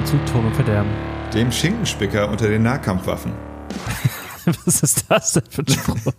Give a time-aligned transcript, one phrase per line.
[0.00, 0.90] Willkommen zu Ton und Verderben.
[1.34, 3.32] Dem Schinkenspicker unter den Nahkampfwaffen.
[4.64, 6.12] Was ist das denn für ein Spruch?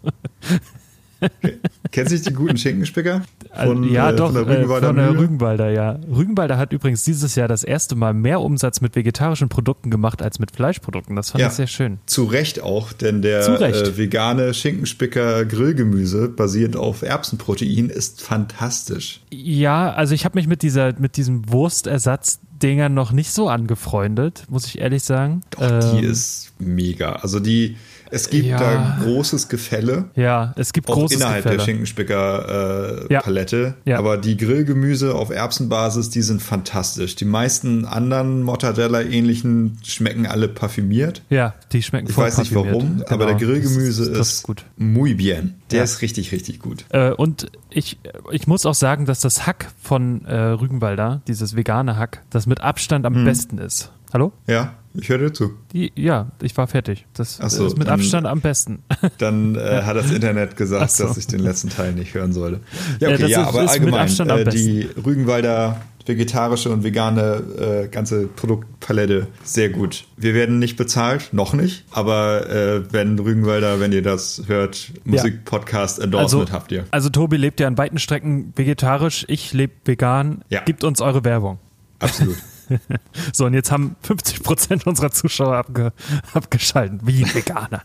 [1.91, 3.23] Kennst du nicht die guten Schinkenspicker?
[3.53, 5.99] Von, ja, äh, doch, von der, Rügenwalder, äh, von der Rügenwalder, ja.
[6.09, 10.39] Rügenwalder hat übrigens dieses Jahr das erste Mal mehr Umsatz mit vegetarischen Produkten gemacht als
[10.39, 11.15] mit Fleischprodukten.
[11.15, 11.99] Das fand ja, ich sehr schön.
[12.05, 19.21] Zu Recht auch, denn der äh, vegane Schinkenspicker Grillgemüse basierend auf Erbsenprotein ist fantastisch.
[19.31, 24.45] Ja, also ich habe mich mit dieser mit diesem Wurstersatz Dingern noch nicht so angefreundet,
[24.49, 25.41] muss ich ehrlich sagen.
[25.51, 27.13] Doch, ähm, die ist mega.
[27.13, 27.75] Also die
[28.11, 28.59] es gibt ja.
[28.59, 30.09] da großes Gefälle.
[30.15, 31.57] Ja, es gibt auch großes innerhalb Gefälle.
[31.57, 33.57] der Schinkenspicker-Palette.
[33.57, 33.93] Äh, ja.
[33.93, 33.97] ja.
[33.99, 37.15] Aber die Grillgemüse auf Erbsenbasis, die sind fantastisch.
[37.15, 41.21] Die meisten anderen Mortadella-ähnlichen schmecken alle parfümiert.
[41.29, 43.09] Ja, die schmecken Ich weiß nicht warum, genau.
[43.09, 44.65] aber der Grillgemüse das, das ist, ist gut.
[44.75, 45.55] muy bien.
[45.71, 46.85] Der ist richtig, richtig gut.
[46.89, 47.97] Äh, und ich,
[48.31, 52.59] ich muss auch sagen, dass das Hack von äh, Rügenwalder, dieses vegane Hack, das mit
[52.59, 53.25] Abstand am hm.
[53.25, 53.91] besten ist.
[54.11, 54.33] Hallo?
[54.47, 54.73] Ja.
[54.93, 55.51] Ich höre dir zu.
[55.73, 57.05] Die, ja, ich war fertig.
[57.13, 58.83] Das so, ist mit dann, Abstand am besten.
[59.17, 61.05] Dann äh, hat das Internet gesagt, so.
[61.05, 62.59] dass ich den letzten Teil nicht hören sollte.
[62.99, 67.41] Ja, okay, ja, ja ist, aber ist allgemein, äh, die Rügenwalder vegetarische und vegane
[67.85, 70.05] äh, ganze Produktpalette sehr gut.
[70.17, 75.99] Wir werden nicht bezahlt, noch nicht, aber äh, wenn Rügenwalder, wenn ihr das hört, Musikpodcast
[75.99, 76.85] Endorsement also, habt ihr.
[76.91, 80.43] Also Tobi lebt ja an weiten Strecken vegetarisch, ich lebe vegan.
[80.49, 80.61] Ja.
[80.61, 81.59] Gibt uns eure Werbung.
[81.99, 82.37] Absolut.
[83.33, 85.93] so, und jetzt haben 50 Prozent unserer Zuschauer abge
[86.33, 87.83] abgeschaltet, wie Veganer.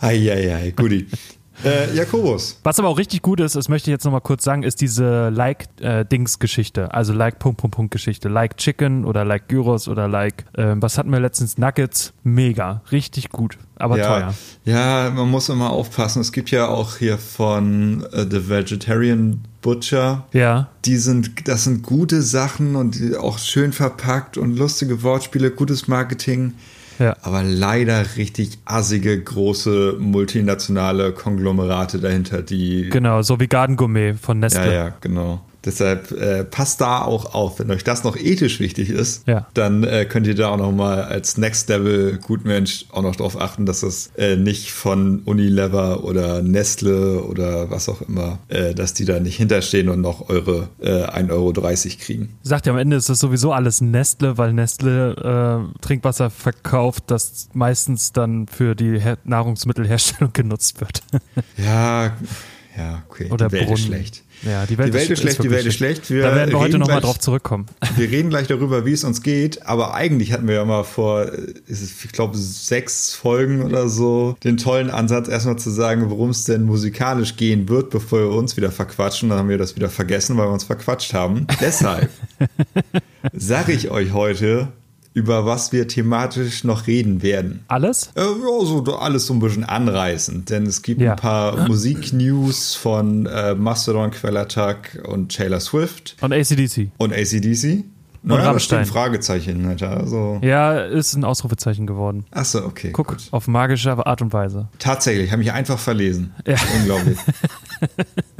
[0.00, 1.06] Eieiei, guti.
[1.64, 2.60] Äh, Jakobus.
[2.62, 5.28] Was aber auch richtig gut ist, das möchte ich jetzt nochmal kurz sagen, ist diese
[5.30, 6.82] Like-Dings-Geschichte.
[6.82, 8.28] Äh, also Like-Punkt-Punkt-Punkt-Geschichte.
[8.28, 11.58] Like Chicken oder Like Gyros oder Like, äh, was hatten wir letztens?
[11.58, 12.12] Nuggets.
[12.22, 12.82] Mega.
[12.92, 13.58] Richtig gut.
[13.76, 14.34] Aber ja, teuer.
[14.64, 16.20] Ja, man muss immer aufpassen.
[16.20, 20.26] Es gibt ja auch hier von uh, The Vegetarian Butcher.
[20.32, 20.68] Ja.
[20.84, 26.54] Die sind, das sind gute Sachen und auch schön verpackt und lustige Wortspiele, gutes Marketing.
[26.98, 27.16] Ja.
[27.22, 32.88] Aber leider richtig assige, große, multinationale Konglomerate dahinter, die.
[32.90, 34.66] Genau, so wie Garden Gourmet von Nestle.
[34.66, 35.40] Ja, ja, genau.
[35.68, 37.58] Deshalb äh, passt da auch auf.
[37.58, 39.46] Wenn euch das noch ethisch wichtig ist, ja.
[39.52, 43.38] dann äh, könnt ihr da auch noch mal als Next Level Gutmensch auch noch darauf
[43.38, 48.94] achten, dass das äh, nicht von Unilever oder Nestle oder was auch immer, äh, dass
[48.94, 51.52] die da nicht hinterstehen und noch eure äh, 1,30 Euro
[52.00, 52.38] kriegen.
[52.42, 57.50] Sagt ja am Ende ist das sowieso alles Nestle, weil Nestle äh, Trinkwasser verkauft, das
[57.52, 61.02] meistens dann für die Her Nahrungsmittelherstellung genutzt wird.
[61.58, 62.16] ja,
[62.74, 63.28] ja, okay.
[63.30, 64.22] Oder die Welt schlecht.
[64.42, 66.10] Ja, die Welt, die Welt ist, ist schlecht, die Welt ist schlecht.
[66.10, 67.66] Wir da werden wir heute nochmal drauf zurückkommen.
[67.96, 71.26] Wir reden gleich darüber, wie es uns geht, aber eigentlich hatten wir ja mal vor,
[71.66, 76.62] ich glaube, sechs Folgen oder so, den tollen Ansatz, erstmal zu sagen, worum es denn
[76.62, 79.30] musikalisch gehen wird, bevor wir uns wieder verquatschen.
[79.30, 81.46] Dann haben wir das wieder vergessen, weil wir uns verquatscht haben.
[81.60, 82.10] Deshalb
[83.32, 84.68] sage ich euch heute,
[85.18, 87.64] über was wir thematisch noch reden werden.
[87.66, 88.10] Alles?
[88.14, 91.12] Äh, ja, so alles so ein bisschen anreißend, denn es gibt ja.
[91.12, 96.16] ein paar Musiknews von äh, Mastodon, Quellattack und Taylor Swift.
[96.20, 96.92] Und ACDC.
[96.98, 97.84] Und ACDC.
[98.22, 98.84] Und naja, Rammstein.
[98.84, 99.96] Fragezeichen, Alter.
[99.96, 100.38] Also.
[100.42, 102.24] Ja, ist ein Ausrufezeichen geworden.
[102.30, 102.90] Achso, okay.
[102.92, 103.28] Guck, gut.
[103.32, 104.68] auf magische Art und Weise.
[104.78, 106.32] Tatsächlich, habe mich einfach verlesen.
[106.46, 106.56] Ja.
[106.78, 107.18] Unglaublich.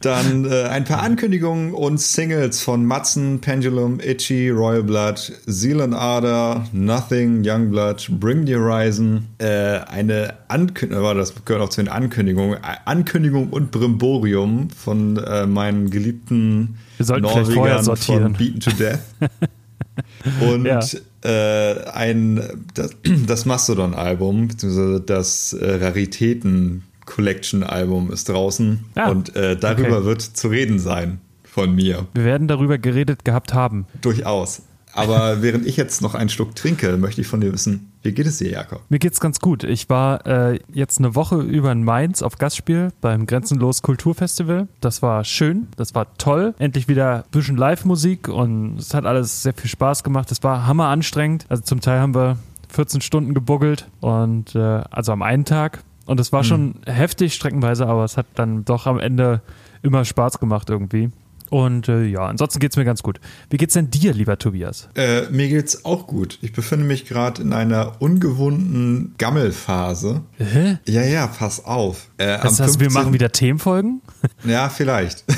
[0.00, 6.66] Dann äh, ein paar Ankündigungen und Singles von Matzen, Pendulum, Itchy, Royal Blood, Zealand Ardor,
[6.72, 9.26] Nothing, Youngblood, Bring the Horizon.
[9.36, 15.90] Äh, eine Ankündigung, das gehört auch zu den Ankündigungen, Ankündigung und Brimborium von äh, meinen
[15.90, 19.00] geliebten Norwegern von Beaten to Death.
[20.40, 20.80] und ja.
[21.24, 22.42] äh, ein
[22.72, 22.96] das,
[23.26, 30.06] das Mastodon-Album, beziehungsweise das äh, Raritäten Collection Album ist draußen ah, und äh, darüber okay.
[30.06, 32.06] wird zu reden sein von mir.
[32.14, 33.86] Wir werden darüber geredet gehabt haben.
[34.00, 34.62] Durchaus.
[34.92, 38.26] Aber während ich jetzt noch einen Schluck trinke, möchte ich von dir wissen, wie geht
[38.26, 38.82] es dir, Jakob?
[38.88, 39.64] Mir geht's ganz gut.
[39.64, 44.68] Ich war äh, jetzt eine Woche über in Mainz auf Gastspiel beim Grenzenlos Kulturfestival.
[44.80, 46.54] Das war schön, das war toll.
[46.58, 50.30] Endlich wieder ein bisschen Live-Musik und es hat alles sehr viel Spaß gemacht.
[50.30, 51.44] Es war hammer anstrengend.
[51.48, 54.58] Also zum Teil haben wir 14 Stunden gebuggelt und äh,
[54.90, 56.46] also am einen Tag und es war mhm.
[56.46, 59.42] schon heftig streckenweise, aber es hat dann doch am Ende
[59.82, 61.10] immer Spaß gemacht irgendwie.
[61.50, 63.20] Und äh, ja, ansonsten geht es mir ganz gut.
[63.50, 64.88] Wie geht's denn dir, lieber Tobias?
[64.94, 66.38] Äh, mir geht's auch gut.
[66.42, 70.22] Ich befinde mich gerade in einer ungewohnten Gammelphase.
[70.38, 70.78] Hä?
[70.86, 72.08] Ja, ja, pass auf.
[72.18, 72.80] Äh, das heißt, 15...
[72.80, 74.00] wir machen wieder Themenfolgen?
[74.44, 75.24] Ja, vielleicht.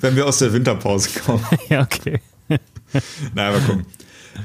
[0.00, 1.44] Wenn wir aus der Winterpause kommen.
[1.68, 2.20] ja, okay.
[3.34, 3.84] Na, mal gucken.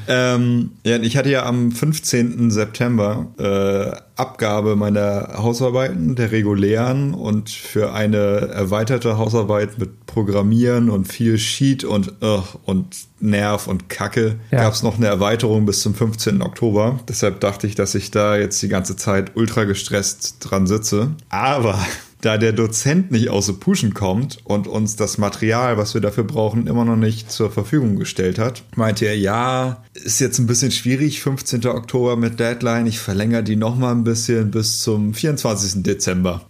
[0.07, 2.51] Ähm, ja, ich hatte ja am 15.
[2.51, 11.05] September äh, Abgabe meiner Hausarbeiten, der regulären und für eine erweiterte Hausarbeit mit Programmieren und
[11.05, 14.59] viel Sheet und, uh, und Nerv und Kacke ja.
[14.59, 16.41] gab es noch eine Erweiterung bis zum 15.
[16.41, 16.99] Oktober.
[17.07, 21.11] Deshalb dachte ich, dass ich da jetzt die ganze Zeit ultra gestresst dran sitze.
[21.29, 21.79] Aber
[22.21, 26.23] da der Dozent nicht aus der Puschen kommt und uns das Material, was wir dafür
[26.23, 30.71] brauchen, immer noch nicht zur Verfügung gestellt hat, meinte er, ja, ist jetzt ein bisschen
[30.71, 31.65] schwierig, 15.
[31.67, 35.83] Oktober mit Deadline, ich verlängere die noch mal ein bisschen bis zum 24.
[35.83, 36.45] Dezember.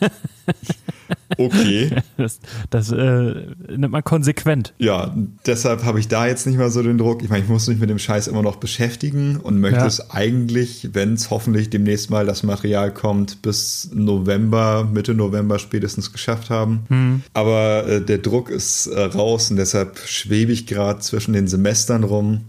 [1.38, 1.90] Okay.
[2.16, 2.38] Das,
[2.70, 3.34] das äh,
[3.68, 4.74] nimmt man konsequent.
[4.78, 5.14] Ja,
[5.46, 7.22] deshalb habe ich da jetzt nicht mal so den Druck.
[7.22, 9.86] Ich meine, ich muss mich mit dem Scheiß immer noch beschäftigen und möchte ja.
[9.86, 16.12] es eigentlich, wenn es hoffentlich demnächst mal das Material kommt, bis November, Mitte November spätestens
[16.12, 16.84] geschafft haben.
[16.88, 17.22] Hm.
[17.34, 22.04] Aber äh, der Druck ist äh, raus und deshalb schwebe ich gerade zwischen den Semestern
[22.04, 22.42] rum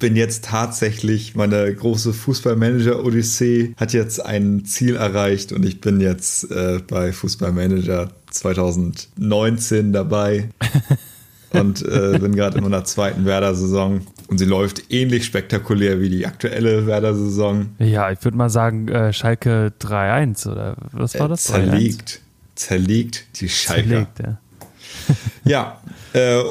[0.00, 6.50] bin jetzt tatsächlich, meine große Fußballmanager-Odyssee hat jetzt ein Ziel erreicht und ich bin jetzt
[6.50, 10.50] äh, bei Fußballmanager 2019 dabei.
[11.52, 16.26] und äh, bin gerade in meiner zweiten Werder-Saison und sie läuft ähnlich spektakulär wie die
[16.26, 17.74] aktuelle Werder-Saison.
[17.78, 21.50] Ja, ich würde mal sagen äh, Schalke 3-1 oder was war das?
[21.50, 22.20] Äh, zerlegt,
[22.54, 23.88] zerlegt die Schalke.
[23.88, 24.38] Zerlegt, ja.
[25.44, 25.90] ja, äh,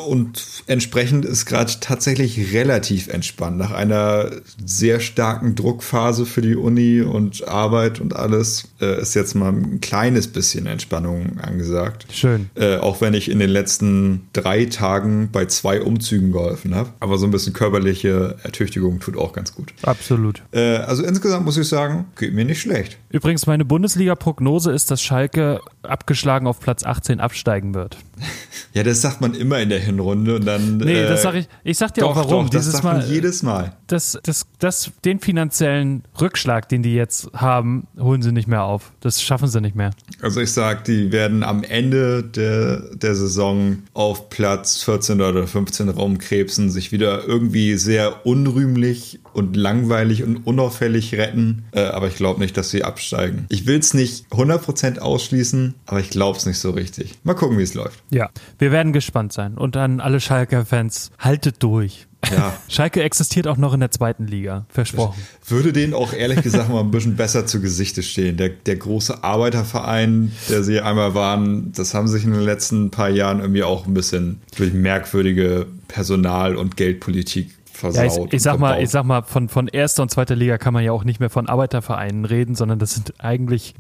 [0.07, 3.57] und entsprechend ist gerade tatsächlich relativ entspannt.
[3.57, 4.29] Nach einer
[4.63, 9.81] sehr starken Druckphase für die Uni und Arbeit und alles äh, ist jetzt mal ein
[9.81, 12.05] kleines bisschen Entspannung angesagt.
[12.11, 12.49] Schön.
[12.55, 16.89] Äh, auch wenn ich in den letzten drei Tagen bei zwei Umzügen geholfen habe.
[16.99, 19.73] Aber so ein bisschen körperliche Ertüchtigung tut auch ganz gut.
[19.81, 20.41] Absolut.
[20.51, 22.97] Äh, also insgesamt muss ich sagen, geht mir nicht schlecht.
[23.09, 27.97] Übrigens, meine Bundesliga-Prognose ist, dass Schalke abgeschlagen auf Platz 18 absteigen wird.
[28.73, 30.77] Ja, das sagt man immer in der Hinrunde und dann.
[30.77, 31.47] Nee, das sag ich.
[31.63, 32.45] Ich sag dir doch, auch warum.
[32.45, 33.73] Doch, das Dieses sagt Mal, man jedes Mal.
[33.87, 38.91] Das, das, das, den finanziellen Rückschlag, den die jetzt haben, holen sie nicht mehr auf.
[38.99, 39.91] Das schaffen sie nicht mehr.
[40.21, 45.89] Also ich sag, die werden am Ende der, der Saison auf Platz 14 oder 15
[45.89, 51.63] Raumkrebsen sich wieder irgendwie sehr unrühmlich und langweilig und unauffällig retten.
[51.71, 53.45] Äh, aber ich glaube nicht, dass sie absteigen.
[53.49, 57.15] Ich will es nicht 100% ausschließen, aber ich glaube es nicht so richtig.
[57.23, 58.03] Mal gucken, wie es läuft.
[58.09, 59.38] Ja, wir werden gespannt sein.
[59.47, 62.07] Und an alle Schalker-Fans, haltet durch.
[62.31, 62.53] Ja.
[62.67, 65.21] Schalke existiert auch noch in der zweiten Liga, versprochen.
[65.47, 68.37] Würde denen auch ehrlich gesagt mal ein bisschen besser zu Gesichte stehen.
[68.37, 73.09] Der, der große Arbeiterverein, der sie einmal waren, das haben sich in den letzten paar
[73.09, 78.17] Jahren irgendwie auch ein bisschen durch merkwürdige Personal- und Geldpolitik versaut.
[78.17, 80.73] Ja, ich, ich sag mal, ich sag mal, von, von erster und zweiter Liga kann
[80.73, 83.73] man ja auch nicht mehr von Arbeitervereinen reden, sondern das sind eigentlich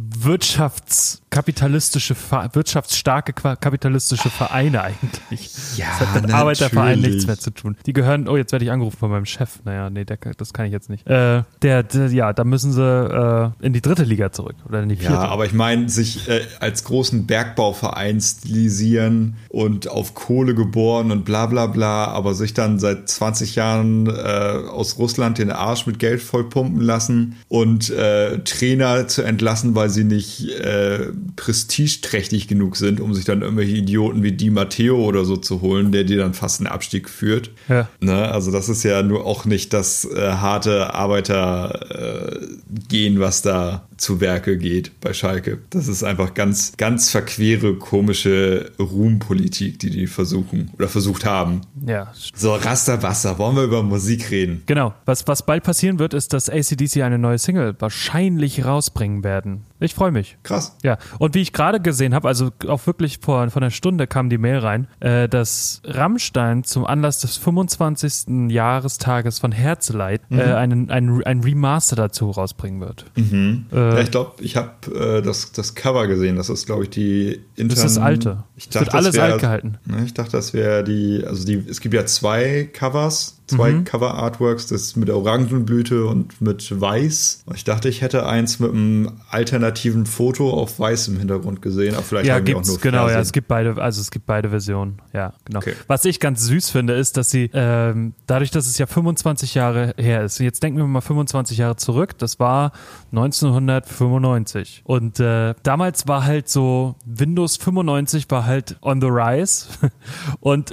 [1.29, 2.15] wirtschaftskapitalistische,
[2.53, 5.51] wirtschaftsstarke kapitalistische Vereine eigentlich.
[5.77, 7.77] Ja, das hat mit Arbeitervereinen nichts mehr zu tun.
[7.85, 9.59] Die gehören, oh, jetzt werde ich angerufen von meinem Chef.
[9.63, 11.07] Naja, nee, der, das kann ich jetzt nicht.
[11.07, 14.89] Äh, der, der, ja, da müssen sie äh, in die dritte Liga zurück oder in
[14.89, 15.13] die vierte.
[15.13, 21.25] Ja, aber ich meine, sich äh, als großen Bergbauverein stilisieren und auf Kohle geboren und
[21.25, 25.99] bla bla bla, aber sich dann seit 20 Jahren äh, aus Russland den Arsch mit
[25.99, 33.01] Geld vollpumpen lassen und äh, Trainer zu entlassen, weil sie nicht äh, prestigeträchtig genug sind,
[33.01, 36.33] um sich dann irgendwelche Idioten wie Di Matteo oder so zu holen, der dir dann
[36.33, 37.51] fast einen Abstieg führt.
[37.67, 37.87] Ja.
[37.99, 38.31] Ne?
[38.31, 44.21] Also das ist ja nur auch nicht das äh, harte Arbeitergehen, äh, was da zu
[44.21, 45.59] Werke geht bei Schalke.
[45.69, 51.61] Das ist einfach ganz, ganz verquere, komische Ruhmpolitik, die die versuchen oder versucht haben.
[51.85, 52.11] Ja.
[52.33, 54.63] So, Rasterwasser, wollen wir über Musik reden?
[54.65, 54.93] Genau.
[55.05, 59.65] Was, was bald passieren wird, ist, dass ACDC eine neue Single wahrscheinlich rausbringen werden.
[59.79, 60.37] Ich freue mich.
[60.43, 60.75] Krass.
[60.83, 60.97] Ja.
[61.19, 64.37] Und wie ich gerade gesehen habe, also auch wirklich vor, vor einer Stunde kam die
[64.37, 68.49] Mail rein, äh, dass Rammstein zum Anlass des 25.
[68.49, 70.39] Jahrestages von Herzeleid mhm.
[70.39, 73.05] äh, einen, ein, ein Remaster dazu rausbringen wird.
[73.15, 73.67] Mhm.
[73.71, 76.35] Äh, ja, ich glaube, ich habe äh, das, das Cover gesehen.
[76.35, 78.43] Das ist, glaube ich, die intern, Das ist das alte.
[78.55, 79.77] Ich dachte, wird alles wär, alt gehalten.
[79.85, 83.83] Ne, ich dachte, das wäre die, also die, es gibt ja zwei Covers zwei mhm.
[83.83, 87.43] Cover-Artworks, das mit der Orangenblüte und mit Weiß.
[87.55, 92.27] Ich dachte, ich hätte eins mit einem alternativen Foto auf weißem Hintergrund gesehen, aber vielleicht
[92.27, 95.01] ja, gibt's, auch nur genau, ja, es gibt beide, also es gibt beide Versionen.
[95.13, 95.59] Ja, genau.
[95.59, 95.73] Okay.
[95.87, 99.93] Was ich ganz süß finde, ist, dass sie ähm, dadurch, dass es ja 25 Jahre
[99.97, 102.71] her ist, jetzt denken wir mal 25 Jahre zurück, das war
[103.11, 109.65] 1995 und äh, damals war halt so Windows 95 war halt on the rise
[110.39, 110.71] und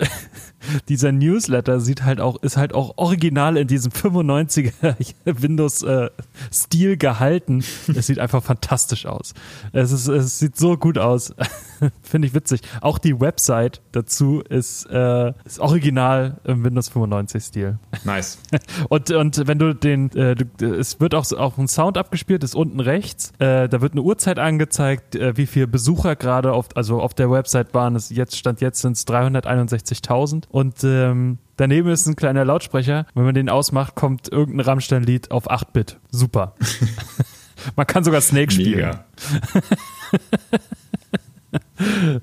[0.88, 7.64] dieser Newsletter sieht halt auch, ist halt auch original in diesem 95er Windows-Stil äh, gehalten.
[7.94, 9.34] Es sieht einfach fantastisch aus.
[9.72, 11.34] Es, ist, es sieht so gut aus.
[12.02, 12.62] Finde ich witzig.
[12.80, 17.78] Auch die Website dazu ist, äh, ist original im Windows 95-Stil.
[18.04, 18.38] Nice.
[18.88, 22.54] und, und wenn du den, äh, du, es wird auch, auch ein Sound abgespielt, ist
[22.54, 23.32] unten rechts.
[23.38, 27.30] Äh, da wird eine Uhrzeit angezeigt, äh, wie viele Besucher gerade auf, also auf der
[27.30, 27.94] Website waren.
[27.94, 33.04] Es jetzt stand jetzt sind es 361.000 und ähm, daneben ist ein kleiner Lautsprecher.
[33.12, 35.98] Wenn man den ausmacht, kommt irgendein Rammstein-Lied auf 8-Bit.
[36.10, 36.54] Super.
[37.76, 38.76] man kann sogar Snake spielen.
[38.76, 39.04] Mega.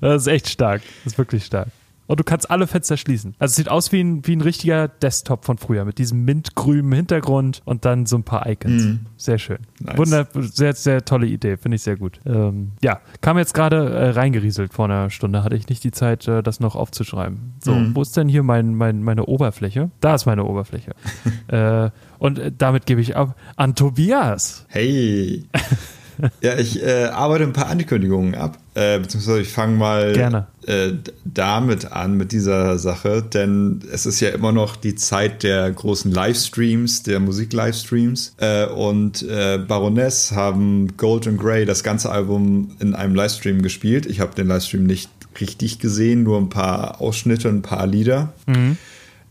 [0.00, 0.82] das ist echt stark.
[1.04, 1.68] Das ist wirklich stark.
[2.06, 3.34] Und du kannst alle Fenster schließen.
[3.38, 6.92] Also es sieht aus wie ein, wie ein richtiger Desktop von früher mit diesem mintgrünen
[6.92, 8.84] Hintergrund und dann so ein paar Icons.
[8.84, 8.94] Mm.
[9.16, 9.58] Sehr schön.
[9.80, 9.96] Nice.
[9.96, 11.56] Wunder, sehr, sehr tolle Idee.
[11.56, 12.20] Finde ich sehr gut.
[12.26, 15.44] Ähm, ja, kam jetzt gerade äh, reingerieselt vor einer Stunde.
[15.44, 17.54] Hatte ich nicht die Zeit, äh, das noch aufzuschreiben.
[17.62, 17.94] So, mm.
[17.94, 19.90] wo ist denn hier mein, mein, meine Oberfläche?
[20.00, 20.92] Da ist meine Oberfläche.
[21.48, 24.66] äh, und äh, damit gebe ich ab an Tobias.
[24.68, 25.46] Hey.
[26.42, 28.58] ja, ich äh, arbeite ein paar Ankündigungen ab.
[28.74, 30.92] Äh, beziehungsweise ich fange mal äh,
[31.24, 36.10] damit an, mit dieser Sache, denn es ist ja immer noch die Zeit der großen
[36.10, 38.34] Livestreams, der Musik-Livestreams.
[38.38, 44.06] Äh, und äh, Baroness haben Gold and Grey das ganze Album in einem Livestream gespielt.
[44.06, 48.32] Ich habe den Livestream nicht richtig gesehen, nur ein paar Ausschnitte, ein paar Lieder.
[48.46, 48.76] Mhm.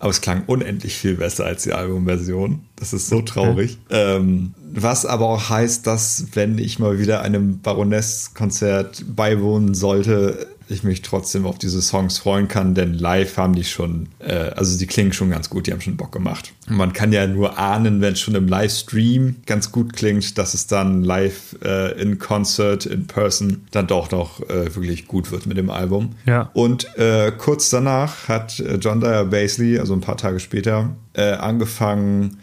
[0.04, 2.66] Aber es klang unendlich viel besser als die Albumversion.
[2.76, 3.78] Das ist so traurig.
[3.86, 4.18] Okay.
[4.18, 10.84] Ähm, was aber auch heißt, dass wenn ich mal wieder einem Baroness-Konzert beiwohnen sollte, ich
[10.84, 14.88] mich trotzdem auf diese Songs freuen kann, denn live haben die schon, äh, also die
[14.88, 16.54] klingen schon ganz gut, die haben schon Bock gemacht.
[16.68, 20.54] Und man kann ja nur ahnen, wenn es schon im Livestream ganz gut klingt, dass
[20.54, 25.46] es dann live äh, in Concert, in Person, dann doch noch äh, wirklich gut wird
[25.46, 26.16] mit dem Album.
[26.26, 26.50] Ja.
[26.54, 31.34] Und äh, kurz danach hat äh, John Dyer Basley, also ein paar Tage später, äh,
[31.34, 32.38] angefangen,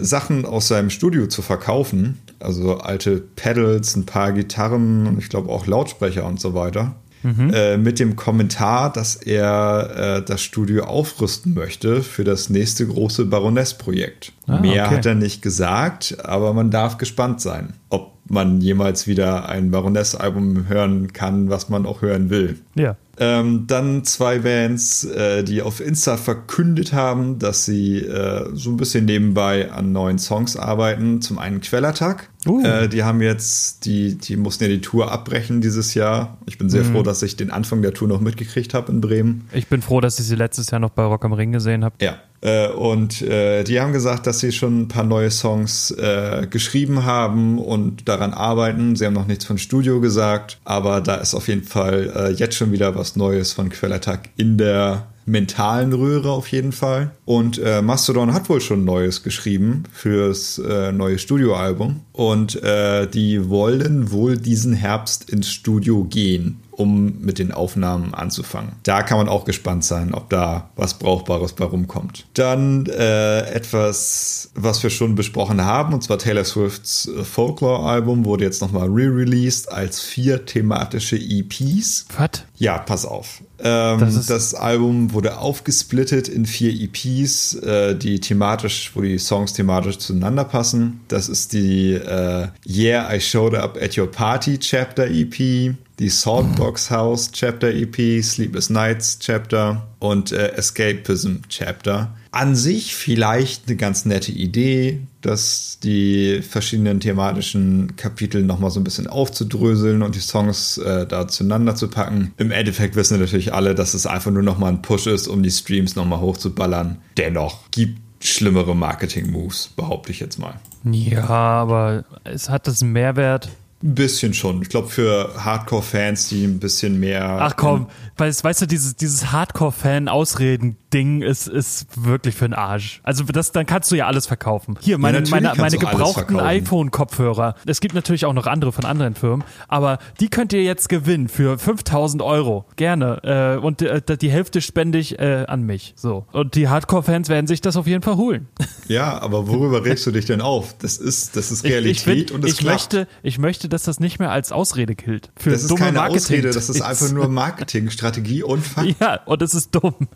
[0.00, 2.18] Sachen aus seinem Studio zu verkaufen.
[2.38, 7.50] Also alte Pedals, ein paar Gitarren und ich glaube auch Lautsprecher und so weiter mhm.
[7.52, 13.26] äh, mit dem Kommentar, dass er äh, das Studio aufrüsten möchte für das nächste große
[13.26, 14.32] Baroness-Projekt.
[14.46, 14.96] Ah, Mehr okay.
[14.96, 20.68] hat er nicht gesagt, aber man darf gespannt sein, ob man jemals wieder ein Baroness-Album
[20.68, 22.58] hören kann, was man auch hören will.
[22.74, 22.96] Ja.
[23.22, 28.78] Ähm, dann zwei Bands, äh, die auf Insta verkündet haben, dass sie äh, so ein
[28.78, 31.20] bisschen nebenbei an neuen Songs arbeiten.
[31.20, 32.30] Zum einen Quellattack.
[32.46, 32.64] Uh.
[32.64, 36.38] Äh, die haben jetzt, die, die mussten ja die Tour abbrechen dieses Jahr.
[36.46, 36.92] Ich bin sehr mhm.
[36.92, 39.46] froh, dass ich den Anfang der Tour noch mitgekriegt habe in Bremen.
[39.52, 41.96] Ich bin froh, dass ich sie letztes Jahr noch bei Rock am Ring gesehen habe.
[42.00, 47.04] Ja, und äh, die haben gesagt, dass sie schon ein paar neue Songs äh, geschrieben
[47.04, 48.96] haben und daran arbeiten.
[48.96, 52.56] Sie haben noch nichts von Studio gesagt, aber da ist auf jeden Fall äh, jetzt
[52.56, 57.12] schon wieder was Neues von Quellattack in der mentalen Röhre auf jeden Fall.
[57.24, 62.00] Und äh, Mastodon hat wohl schon Neues geschrieben fürs äh, neue Studioalbum.
[62.12, 68.72] Und äh, die wollen wohl diesen Herbst ins Studio gehen um mit den Aufnahmen anzufangen.
[68.82, 72.26] Da kann man auch gespannt sein, ob da was Brauchbares bei rumkommt.
[72.34, 78.44] Dann äh, etwas, was wir schon besprochen haben, und zwar Taylor Swifts äh, Folklore-Album wurde
[78.44, 82.06] jetzt nochmal re-released als vier thematische EPs.
[82.16, 82.44] Was?
[82.56, 83.42] Ja, pass auf.
[83.62, 89.52] Ähm, das, das, Album wurde aufgesplittet in vier EPs, äh, die thematisch, wo die Songs
[89.52, 91.00] thematisch zueinander passen.
[91.08, 96.90] Das ist die äh, Yeah, I Showed Up at Your Party Chapter EP, die Saltbox
[96.90, 102.16] House Chapter EP, Sleepless Nights Chapter und äh, Escapism Chapter.
[102.32, 108.84] An sich vielleicht eine ganz nette Idee, dass die verschiedenen thematischen Kapitel nochmal so ein
[108.84, 112.32] bisschen aufzudröseln und die Songs äh, da zueinander zu packen.
[112.38, 115.42] Im Endeffekt wissen wir natürlich alle, dass es einfach nur nochmal ein Push ist, um
[115.42, 116.98] die Streams nochmal hochzuballern.
[117.18, 120.54] Dennoch gibt schlimmere Marketing-Moves, behaupte ich jetzt mal.
[120.84, 123.50] Ja, aber es hat das einen Mehrwert.
[123.82, 124.60] Ein bisschen schon.
[124.60, 127.38] Ich glaube, für Hardcore-Fans, die ein bisschen mehr.
[127.40, 127.86] Ach komm,
[128.18, 133.00] weißt, weißt du, dieses, dieses Hardcore-Fan-Ausreden-Ding ist, ist wirklich für den Arsch.
[133.04, 134.76] Also das, dann kannst du ja alles verkaufen.
[134.82, 137.54] Hier, meine, ja, meine, meine gebrauchten iPhone-Kopfhörer.
[137.64, 141.28] Es gibt natürlich auch noch andere von anderen Firmen, aber die könnt ihr jetzt gewinnen
[141.28, 142.66] für 5000 Euro.
[142.76, 143.56] Gerne.
[143.56, 145.94] Äh, und äh, die Hälfte spende ich äh, an mich.
[145.96, 146.26] So.
[146.32, 148.48] Und die Hardcore-Fans werden sich das auf jeden Fall holen.
[148.88, 150.76] Ja, aber worüber regst du dich denn auf?
[150.80, 152.92] Das ist, das ist Realität ich, ich bin, und es ich klappt.
[152.92, 155.30] möchte, ich möchte, dass das nicht mehr als Ausrede gilt.
[155.36, 158.40] Für das ist dumme keine Marketing Ausrede, das ist einfach nur Marketingstrategie.
[158.40, 159.00] Strategie und Fakt.
[159.00, 159.94] Ja, und es ist dumm.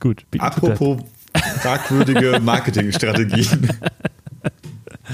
[0.00, 0.24] Gut.
[0.38, 1.00] Apropos
[1.60, 3.70] fragwürdige Marketingstrategien.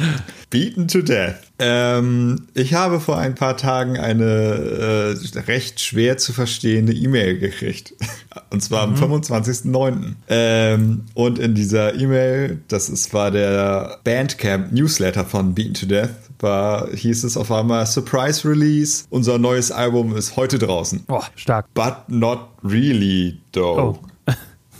[0.51, 1.37] Beaten to Death.
[1.59, 7.95] Ähm, ich habe vor ein paar Tagen eine äh, recht schwer zu verstehende E-Mail gekriegt.
[8.51, 9.03] Und zwar mhm.
[9.03, 10.13] am 25.09.
[10.29, 16.11] Ähm, und in dieser E-Mail, das ist, war der Bandcamp Newsletter von Beaten to Death,
[16.39, 19.05] war, hieß es auf einmal Surprise Release.
[19.11, 21.05] Unser neues Album ist heute draußen.
[21.09, 21.67] Oh, stark.
[21.75, 23.99] But not really, though.
[24.03, 24.16] Oh.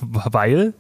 [0.33, 0.75] Weil?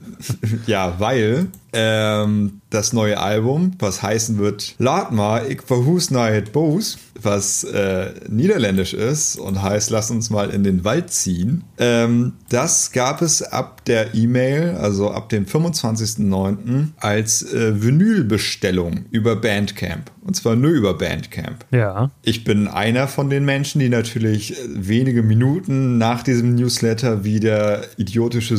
[0.67, 6.99] ja, weil ähm, das neue Album, was heißen wird maar, ik verhoes naar het boos,
[7.23, 11.65] was äh, niederländisch ist und heißt Lass uns mal in den Wald ziehen.
[11.79, 16.89] Ähm, das gab es ab der E-Mail, also ab dem 25.09.
[16.99, 20.11] als äh, Vinylbestellung über Bandcamp.
[20.23, 21.65] Und zwar nur über Bandcamp.
[21.71, 22.11] Ja.
[22.23, 27.41] Ich bin einer von den Menschen, die natürlich äh, wenige Minuten nach diesem Newsletter wie
[27.41, 28.57] der idiotische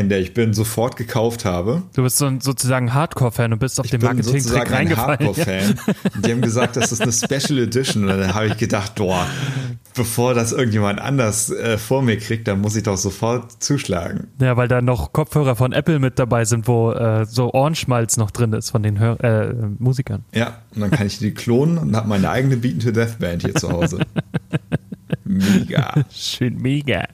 [0.00, 1.82] Superfan, der ich bin, sofort gekauft habe.
[1.94, 5.18] Du bist so, sozusagen Hardcore-Fan und bist auf ich den Marketing-Trick reingefallen.
[5.18, 5.74] Hardcore-Fan.
[5.86, 5.94] Ja.
[6.24, 8.04] Die haben gesagt, das ist eine Special Edition.
[8.04, 9.26] Und dann habe ich gedacht, boah,
[9.94, 14.28] bevor das irgendjemand anders äh, vor mir kriegt, dann muss ich doch sofort zuschlagen.
[14.40, 18.30] Ja, weil da noch Kopfhörer von Apple mit dabei sind, wo äh, so Ohrenschmalz noch
[18.30, 20.24] drin ist von den Hör äh, Musikern.
[20.34, 23.42] Ja, und dann kann ich die klonen und habe meine eigene Beaten to Death Band
[23.42, 24.00] hier zu Hause.
[25.24, 26.04] mega.
[26.10, 27.04] Schön mega.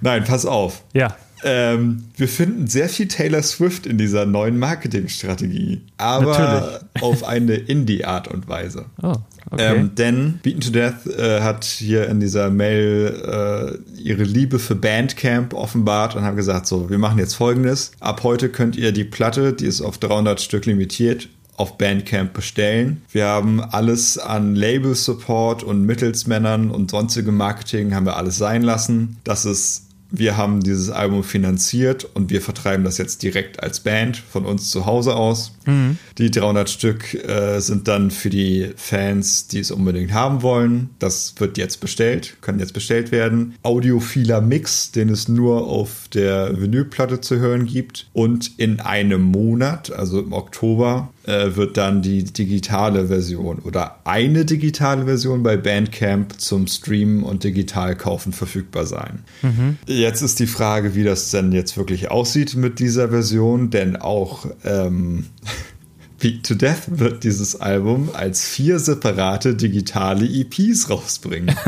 [0.00, 0.84] Nein, pass auf.
[0.92, 1.16] Ja.
[1.48, 7.02] Ähm, wir finden sehr viel Taylor Swift in dieser neuen Marketingstrategie, aber Natürlich.
[7.02, 8.86] auf eine Indie-Art und Weise.
[9.48, 9.76] Oh, okay.
[9.76, 14.74] ähm, denn Beaten to Death äh, hat hier in dieser Mail äh, ihre Liebe für
[14.74, 17.92] Bandcamp offenbart und haben gesagt, so, wir machen jetzt folgendes.
[18.00, 23.02] Ab heute könnt ihr die Platte, die ist auf 300 Stück limitiert, auf Bandcamp bestellen.
[23.12, 29.18] Wir haben alles an Label-Support und Mittelsmännern und sonstige Marketing haben wir alles sein lassen.
[29.22, 29.86] Das ist
[30.18, 34.70] wir haben dieses Album finanziert und wir vertreiben das jetzt direkt als Band von uns
[34.70, 35.52] zu Hause aus.
[35.66, 35.98] Mhm.
[36.18, 40.90] Die 300 Stück äh, sind dann für die Fans, die es unbedingt haben wollen.
[40.98, 43.54] Das wird jetzt bestellt, können jetzt bestellt werden.
[43.62, 48.08] Audiophiler Mix, den es nur auf der Vinylplatte zu hören gibt.
[48.12, 54.44] Und in einem Monat, also im Oktober, äh, wird dann die digitale Version oder eine
[54.44, 59.24] digitale Version bei Bandcamp zum Streamen und digital kaufen verfügbar sein.
[59.42, 59.76] Mhm.
[59.86, 64.46] Jetzt ist die Frage, wie das denn jetzt wirklich aussieht mit dieser Version, denn auch
[64.64, 65.26] ähm,
[66.18, 71.54] Beat to Death wird dieses Album als vier separate digitale EPs rausbringen.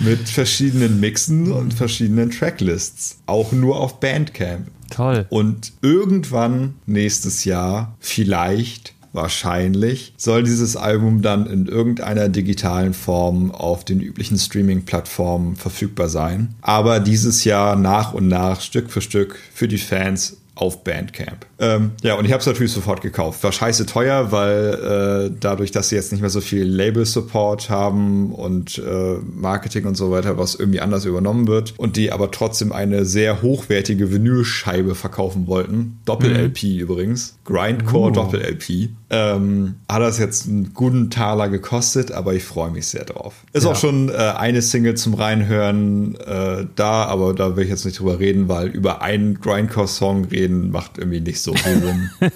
[0.00, 3.18] mit verschiedenen Mixen und verschiedenen Tracklists.
[3.26, 4.68] Auch nur auf Bandcamp.
[4.90, 5.26] Toll.
[5.30, 13.84] Und irgendwann nächstes Jahr, vielleicht, wahrscheinlich, soll dieses Album dann in irgendeiner digitalen Form auf
[13.84, 16.54] den üblichen Streaming-Plattformen verfügbar sein.
[16.60, 21.46] Aber dieses Jahr nach und nach, Stück für Stück, für die Fans auf Bandcamp.
[21.58, 23.42] Ähm, ja, und ich habe es natürlich sofort gekauft.
[23.42, 28.32] War scheiße teuer, weil äh, dadurch, dass sie jetzt nicht mehr so viel Label-Support haben
[28.32, 32.70] und äh, Marketing und so weiter, was irgendwie anders übernommen wird und die aber trotzdem
[32.70, 35.98] eine sehr hochwertige Vinylscheibe verkaufen wollten.
[36.04, 36.78] Doppel-LP mhm.
[36.78, 37.36] übrigens.
[37.44, 38.14] Grindcore uh.
[38.14, 38.90] Doppel-LP.
[39.10, 43.34] Ähm, hat das jetzt einen guten Taler gekostet, aber ich freue mich sehr drauf.
[43.52, 43.70] Ist ja.
[43.70, 47.98] auch schon äh, eine Single zum Reinhören äh, da, aber da will ich jetzt nicht
[47.98, 52.10] drüber reden, weil über einen Grindcore-Song reden macht irgendwie nicht so viel Sinn.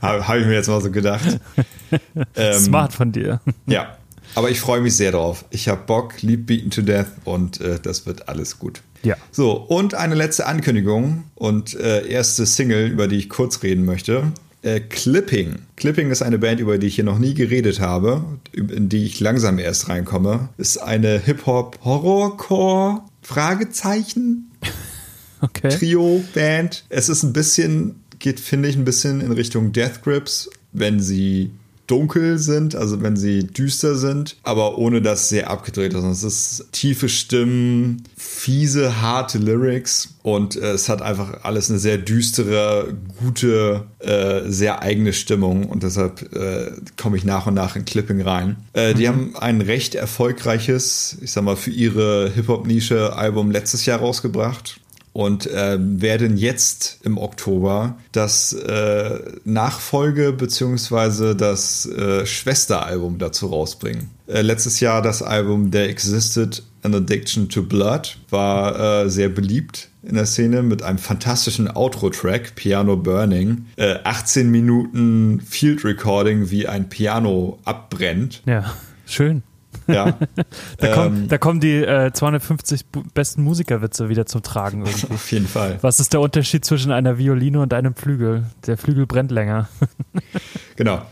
[0.00, 1.38] Habe hab ich mir jetzt mal so gedacht.
[2.34, 3.40] Ähm, Smart von dir.
[3.66, 3.98] Ja,
[4.34, 5.44] aber ich freue mich sehr drauf.
[5.50, 8.82] Ich habe Bock, lieb Beaten to Death und äh, das wird alles gut.
[9.02, 9.16] Ja.
[9.30, 14.32] So, und eine letzte Ankündigung und äh, erste Single, über die ich kurz reden möchte.
[14.62, 15.60] Äh, Clipping.
[15.76, 19.20] Clipping ist eine Band, über die ich hier noch nie geredet habe, in die ich
[19.20, 20.48] langsam erst reinkomme.
[20.56, 23.02] Ist eine Hip-Hop-Horrorcore?
[23.22, 24.50] Fragezeichen?
[25.40, 25.68] Okay.
[25.68, 26.84] Trio-Band.
[26.88, 31.52] Es ist ein bisschen, geht, finde ich, ein bisschen in Richtung Death Grips, wenn sie
[31.88, 36.04] dunkel sind, also wenn sie düster sind, aber ohne dass sehr abgedreht ist.
[36.04, 41.98] Es ist tiefe Stimmen, fiese, harte Lyrics und äh, es hat einfach alles eine sehr
[41.98, 47.86] düstere, gute, äh, sehr eigene Stimmung und deshalb äh, komme ich nach und nach in
[47.86, 48.56] Clipping rein.
[48.74, 49.08] Äh, die mhm.
[49.08, 54.78] haben ein recht erfolgreiches, ich sag mal, für ihre Hip-Hop-Nische Album letztes Jahr rausgebracht
[55.12, 61.34] und äh, werden jetzt im Oktober das äh, Nachfolge bzw.
[61.34, 64.10] das äh, Schwesteralbum dazu rausbringen.
[64.26, 69.88] Äh, letztes Jahr das Album There Existed an Addiction to Blood war äh, sehr beliebt
[70.02, 73.66] in der Szene mit einem fantastischen Outro-Track, Piano Burning.
[73.76, 78.42] 18 äh, Minuten Field Recording, wie ein Piano abbrennt.
[78.46, 78.72] Ja,
[79.06, 79.42] schön.
[79.88, 80.18] Ja.
[80.78, 84.84] da, ähm, kommen, da, kommen, die äh, 250 besten Musikerwitze wieder zum Tragen.
[84.86, 85.14] Irgendwie.
[85.14, 85.78] Auf jeden Fall.
[85.80, 88.44] Was ist der Unterschied zwischen einer Violine und einem Flügel?
[88.66, 89.68] Der Flügel brennt länger.
[90.76, 91.02] Genau.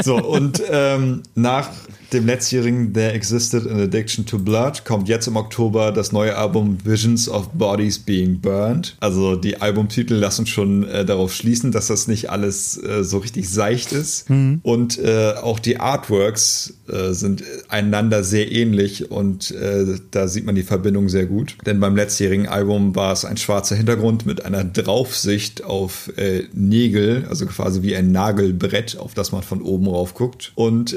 [0.00, 1.70] So, und ähm, nach
[2.12, 6.78] dem letztjährigen There Existed an Addiction to Blood kommt jetzt im Oktober das neue Album
[6.84, 8.96] Visions of Bodies Being Burned.
[9.00, 13.48] Also die Albumtitel lassen schon äh, darauf schließen, dass das nicht alles äh, so richtig
[13.48, 14.28] seicht ist.
[14.30, 14.60] Mhm.
[14.62, 20.54] Und äh, auch die Artworks äh, sind einander sehr ähnlich und äh, da sieht man
[20.54, 21.56] die Verbindung sehr gut.
[21.66, 27.26] Denn beim letztjährigen Album war es ein schwarzer Hintergrund mit einer Draufsicht auf äh, Nägel,
[27.28, 30.52] also quasi wie ein Nagelbrett, auf das man von oben rauf guckt.
[30.54, 30.96] Und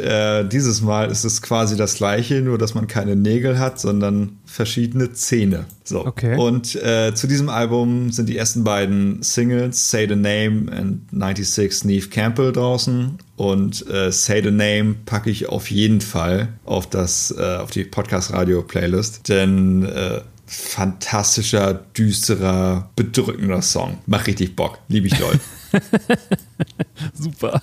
[0.51, 4.37] dieses Mal Mal ist es quasi das gleiche, nur dass man keine Nägel hat, sondern
[4.45, 5.65] verschiedene Zähne.
[5.83, 6.05] So.
[6.05, 6.37] Okay.
[6.37, 11.85] Und äh, zu diesem Album sind die ersten beiden Singles, Say the Name and 96
[11.85, 13.17] Neve Campbell draußen.
[13.35, 17.83] Und äh, Say the Name packe ich auf jeden Fall auf das, äh, auf die
[17.83, 19.27] Podcast-Radio-Playlist.
[19.27, 23.97] Denn äh, fantastischer, düsterer, bedrückender Song.
[24.05, 24.79] Macht richtig Bock.
[24.87, 25.39] Liebe ich doll.
[27.13, 27.61] Super.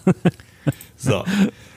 [0.96, 1.24] So.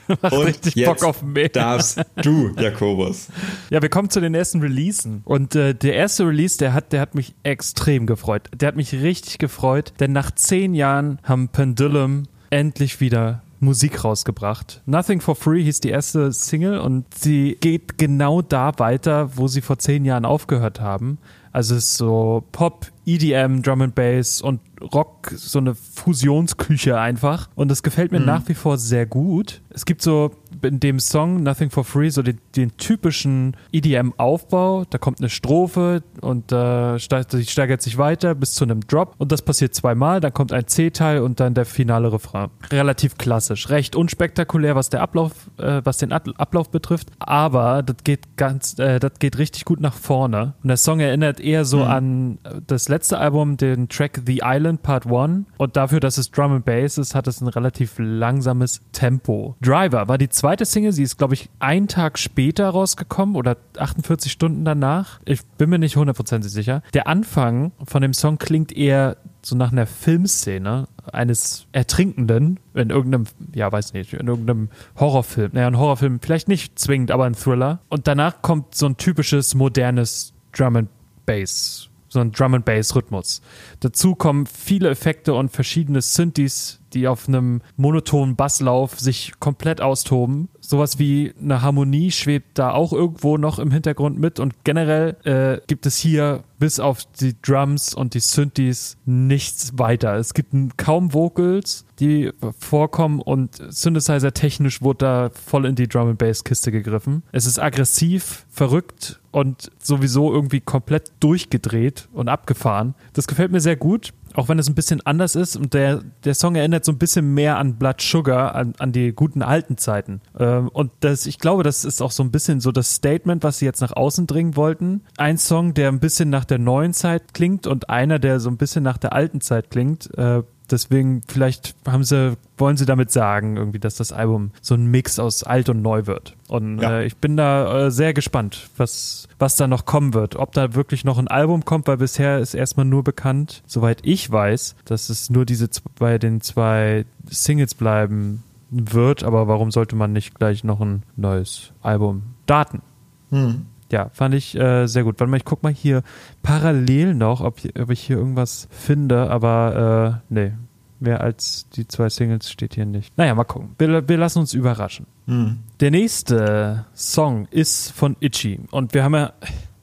[0.22, 1.48] Macht und richtig jetzt Bock auf mehr.
[1.48, 3.28] darfst du, Jakobus.
[3.70, 5.22] Ja, wir kommen zu den ersten Releasen.
[5.24, 8.48] Und äh, der erste Release, der hat, der hat mich extrem gefreut.
[8.54, 14.82] Der hat mich richtig gefreut, denn nach zehn Jahren haben Pendulum endlich wieder Musik rausgebracht.
[14.86, 19.62] Nothing for Free hieß die erste Single und sie geht genau da weiter, wo sie
[19.62, 21.18] vor zehn Jahren aufgehört haben.
[21.52, 24.60] Also es ist so Pop, EDM, Drum and Bass und
[24.92, 27.48] Rock, so eine Fusionsküche einfach.
[27.54, 28.26] Und das gefällt mir mhm.
[28.26, 29.62] nach wie vor sehr gut.
[29.70, 34.84] Es gibt so in dem Song Nothing for Free so den, den typischen EDM-Aufbau.
[34.88, 39.14] Da kommt eine Strophe und äh, steigt, steigert sich weiter bis zu einem Drop.
[39.18, 40.20] Und das passiert zweimal.
[40.20, 42.50] Dann kommt ein C-Teil und dann der finale Refrain.
[42.70, 43.68] Relativ klassisch.
[43.68, 47.08] Recht unspektakulär, was der Ablauf, äh, was den Ablauf betrifft.
[47.18, 50.54] Aber das geht ganz, äh, das geht richtig gut nach vorne.
[50.62, 51.82] Und der Song erinnert eher so mhm.
[51.84, 55.46] an das letzte Album, den Track The Island Part 1.
[55.58, 59.56] Und dafür, dass es Drum and Bass ist, hat es ein relativ langsames Tempo.
[59.60, 60.92] Driver war die zweite Single.
[60.92, 65.18] Sie ist, glaube ich, einen Tag später rausgekommen oder 48 Stunden danach.
[65.24, 66.82] Ich bin mir nicht hundertprozentig sicher.
[66.94, 73.24] Der Anfang von dem Song klingt eher so nach einer Filmszene eines Ertrinkenden in irgendeinem,
[73.56, 74.68] ja, weiß nicht, in irgendeinem
[75.00, 75.50] Horrorfilm.
[75.52, 77.80] Naja, ein Horrorfilm vielleicht nicht zwingend, aber ein Thriller.
[77.88, 80.88] Und danach kommt so ein typisches modernes Drum and
[81.26, 83.42] Bass so ein Drum and Bass Rhythmus.
[83.80, 90.48] Dazu kommen viele Effekte und verschiedene Synthes, die auf einem monotonen Basslauf sich komplett austoben.
[90.60, 95.60] Sowas wie eine Harmonie schwebt da auch irgendwo noch im Hintergrund mit und generell äh,
[95.66, 100.14] gibt es hier bis auf die Drums und die Synthes nichts weiter.
[100.14, 106.08] Es gibt kaum Vocals, die vorkommen und Synthesizer technisch wurde da voll in die Drum
[106.08, 107.22] and Bass Kiste gegriffen.
[107.32, 112.94] Es ist aggressiv, verrückt und sowieso irgendwie komplett durchgedreht und abgefahren.
[113.12, 116.34] Das gefällt mir sehr gut auch wenn es ein bisschen anders ist und der, der
[116.34, 120.20] Song erinnert so ein bisschen mehr an Blood Sugar, an, an die guten alten Zeiten.
[120.38, 123.58] Ähm, und das, ich glaube, das ist auch so ein bisschen so das Statement, was
[123.58, 125.02] sie jetzt nach außen dringen wollten.
[125.16, 128.56] Ein Song, der ein bisschen nach der neuen Zeit klingt und einer, der so ein
[128.56, 130.12] bisschen nach der alten Zeit klingt.
[130.18, 134.86] Äh, deswegen vielleicht haben sie, wollen sie damit sagen, irgendwie, dass das Album so ein
[134.86, 136.36] Mix aus alt und neu wird.
[136.48, 137.00] Und ja.
[137.00, 140.36] äh, ich bin da äh, sehr gespannt, was, was da noch kommen wird.
[140.36, 144.30] Ob da wirklich noch ein Album kommt, weil bisher ist erstmal nur bekannt, soweit ich
[144.30, 150.12] weiß, dass es nur diese bei den zwei Singles bleiben wird, aber warum sollte man
[150.12, 152.82] nicht gleich noch ein neues Album daten?
[153.30, 155.20] Hm ja, fand ich äh, sehr gut.
[155.20, 156.02] Warte mal, ich guck mal hier
[156.42, 160.52] parallel noch, ob, ob ich hier irgendwas finde, aber äh, nee,
[160.98, 163.16] mehr als die zwei Singles steht hier nicht.
[163.16, 163.76] Naja, mal gucken.
[163.78, 165.06] Wir, wir lassen uns überraschen.
[165.26, 165.60] Hm.
[165.78, 169.32] Der nächste Song ist von Itchy und wir haben ja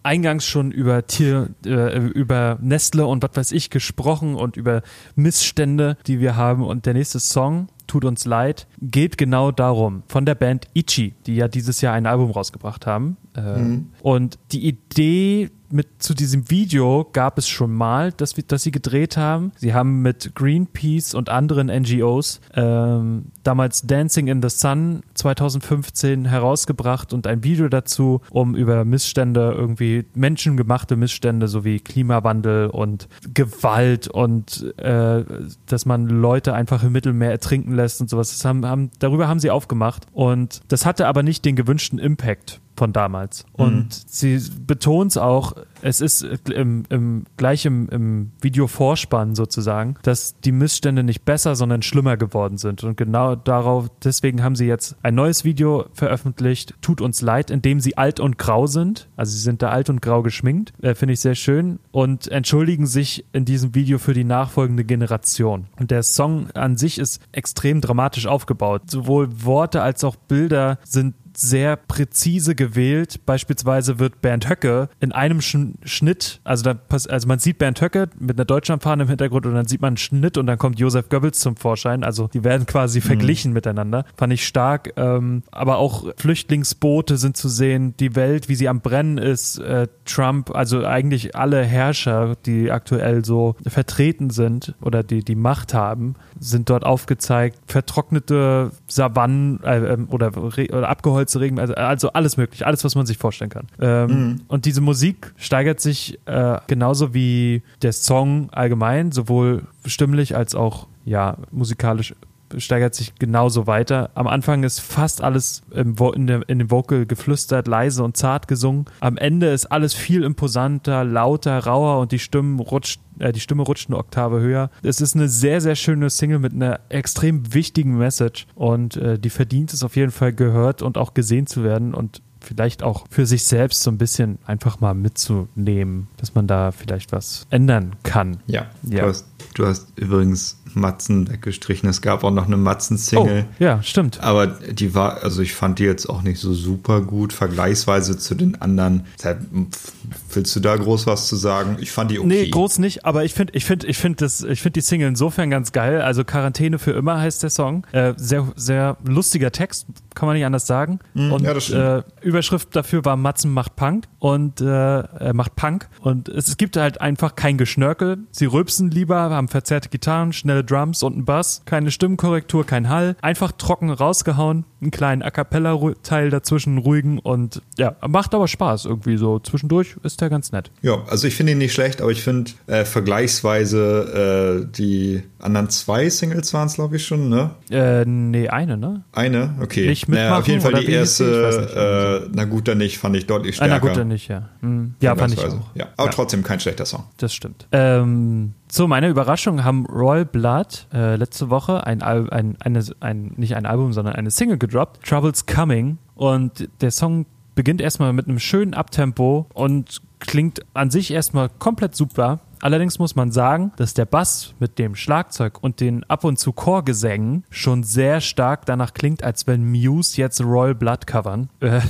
[0.04, 4.82] eingangs schon über Tier, äh, über Nestle und was weiß ich gesprochen und über
[5.16, 6.66] Missstände, die wir haben.
[6.66, 10.04] Und der nächste Song tut uns leid, geht genau darum.
[10.08, 13.18] Von der Band Ichi, die ja dieses Jahr ein Album rausgebracht haben.
[13.36, 13.88] Äh, mhm.
[14.02, 18.72] Und die Idee mit zu diesem Video gab es schon mal, dass, wir, dass sie
[18.72, 19.52] gedreht haben.
[19.58, 27.14] Sie haben mit Greenpeace und anderen NGOs ähm, damals Dancing in the Sun 2015 herausgebracht
[27.14, 34.78] und ein Video dazu, um über Missstände, irgendwie menschengemachte Missstände sowie Klimawandel und Gewalt und
[34.78, 35.24] äh,
[35.68, 38.44] dass man Leute einfach im Mittelmeer ertrinken lässt und sowas.
[38.44, 42.94] Haben, haben, darüber haben sie aufgemacht und das hatte aber nicht den gewünschten Impact von
[42.94, 43.46] damals.
[43.54, 43.88] Und Mhm.
[44.08, 50.52] sie betont es auch, es ist im, im, gleich im, im Video-Vorspann sozusagen, dass die
[50.52, 52.84] Missstände nicht besser, sondern schlimmer geworden sind.
[52.84, 57.62] Und genau darauf, deswegen haben sie jetzt ein neues Video veröffentlicht, Tut uns leid, in
[57.62, 59.08] dem sie alt und grau sind.
[59.16, 60.74] Also sie sind da alt und grau geschminkt.
[60.82, 61.80] Äh, Finde ich sehr schön.
[61.92, 65.66] Und entschuldigen sich in diesem Video für die nachfolgende Generation.
[65.80, 68.84] Und der Song an sich ist extrem dramatisch aufgebaut.
[68.90, 73.26] Sowohl Worte als auch Bilder sind sehr präzise gewählt.
[73.26, 75.52] Beispielsweise wird Bernd Höcke in einem Sch
[75.84, 79.68] Schnitt, also, da, also man sieht Bernd Höcke mit einer Deutschlandfahne im Hintergrund und dann
[79.68, 82.04] sieht man einen Schnitt und dann kommt Josef Goebbels zum Vorschein.
[82.04, 84.06] Also die werden quasi verglichen miteinander.
[84.16, 84.94] Fand ich stark.
[84.96, 89.88] Ähm, aber auch Flüchtlingsboote sind zu sehen, die Welt, wie sie am Brennen ist, äh,
[90.06, 96.16] Trump, also eigentlich alle Herrscher, die aktuell so vertreten sind oder die die Macht haben,
[96.40, 97.60] sind dort aufgezeigt.
[97.66, 103.06] Vertrocknete Savannen äh, ähm, oder, oder abgeholzte Regen, also, also alles möglich, alles, was man
[103.06, 103.68] sich vorstellen kann.
[103.80, 110.56] Ähm, Und diese Musik steigert sich äh, genauso wie der Song allgemein, sowohl stimmlich als
[110.56, 112.14] auch ja musikalisch
[112.58, 114.10] steigert sich genauso weiter.
[114.16, 118.18] Am Anfang ist fast alles im Vo in, der, in dem Vocal geflüstert, leise und
[118.18, 118.86] zart gesungen.
[119.00, 123.64] Am Ende ist alles viel imposanter, lauter, rauer und die Stimmen rutscht äh, die Stimme
[123.64, 124.70] rutscht eine Oktave höher.
[124.84, 129.30] Es ist eine sehr, sehr schöne Single mit einer extrem wichtigen Message und äh, die
[129.30, 133.26] verdient es auf jeden Fall gehört und auch gesehen zu werden und vielleicht auch für
[133.26, 138.38] sich selbst so ein bisschen einfach mal mitzunehmen, dass man da vielleicht was ändern kann.
[138.48, 139.04] Ja, Ja.
[139.04, 139.28] Hast,
[139.62, 141.88] du hast übrigens Matzen weggestrichen.
[141.90, 143.46] Es gab auch noch eine Matzen-Single.
[143.50, 144.22] Oh, ja, stimmt.
[144.22, 148.36] Aber die war, also ich fand die jetzt auch nicht so super gut, vergleichsweise zu
[148.36, 149.06] den anderen.
[149.18, 149.92] Pf,
[150.34, 151.78] Willst du da groß was zu sagen?
[151.80, 152.28] Ich fand die okay.
[152.28, 155.10] Nee, groß nicht, aber ich finde ich find, ich find das, ich find die Single
[155.10, 156.02] insofern ganz geil.
[156.02, 157.86] Also Quarantäne für immer heißt der Song.
[157.92, 161.00] Äh, sehr, sehr lustiger Text, kann man nicht anders sagen.
[161.14, 162.06] und Hm, ja, das stimmt.
[162.22, 165.90] äh, Überschrift dafür war Matzen macht Punk und äh, äh, macht Punk.
[166.00, 168.20] Und es, es gibt halt einfach kein Geschnörkel.
[168.32, 173.16] Sie rülpsen lieber, haben verzerrte Gitarren, schnelle Drums und einen Bass, keine Stimmenkorrektur, kein Hall.
[173.22, 178.86] Einfach trocken rausgehauen, einen kleinen A cappella-Teil dazwischen, einen ruhigen und ja, macht aber Spaß
[178.86, 179.40] irgendwie so.
[179.40, 180.72] Zwischendurch ist der ganz nett.
[180.82, 185.70] Ja, also ich finde ihn nicht schlecht, aber ich finde äh, vergleichsweise äh, die anderen
[185.70, 187.52] zwei Singles waren es, glaube ich, schon, ne?
[187.70, 189.04] Äh, nee, eine, ne?
[189.12, 189.56] Eine?
[189.62, 189.88] Okay.
[189.88, 191.30] Nicht naja, auf mitmachen jeden Fall die weiß nicht.
[191.30, 193.74] erste, äh, na gut, dann nicht, fand ich deutlich Ah, stärker.
[193.74, 194.50] na gut, dann nicht, ja.
[194.62, 194.96] Hm.
[195.02, 195.60] Ja, fand ich auch.
[195.76, 196.14] Ja, aber Ja.
[196.14, 197.04] trotzdem kein schlechter Song.
[197.18, 197.68] Das stimmt.
[197.72, 203.34] Ähm, zu meiner Überraschung haben Royal Blood äh, letzte Woche ein, Al ein, eine, ein,
[203.36, 205.98] nicht ein Album, sondern eine Single gedroppt, Troubles Coming.
[206.16, 211.98] Und der Song beginnt erstmal mit einem schönen Abtempo und klingt an sich erstmal komplett
[211.98, 212.40] super.
[212.62, 216.54] Allerdings muss man sagen, dass der Bass mit dem Schlagzeug und den ab und zu
[216.54, 221.50] Chorgesängen schon sehr stark danach klingt, als wenn Muse jetzt Royal Blood covern.
[221.60, 221.82] Äh,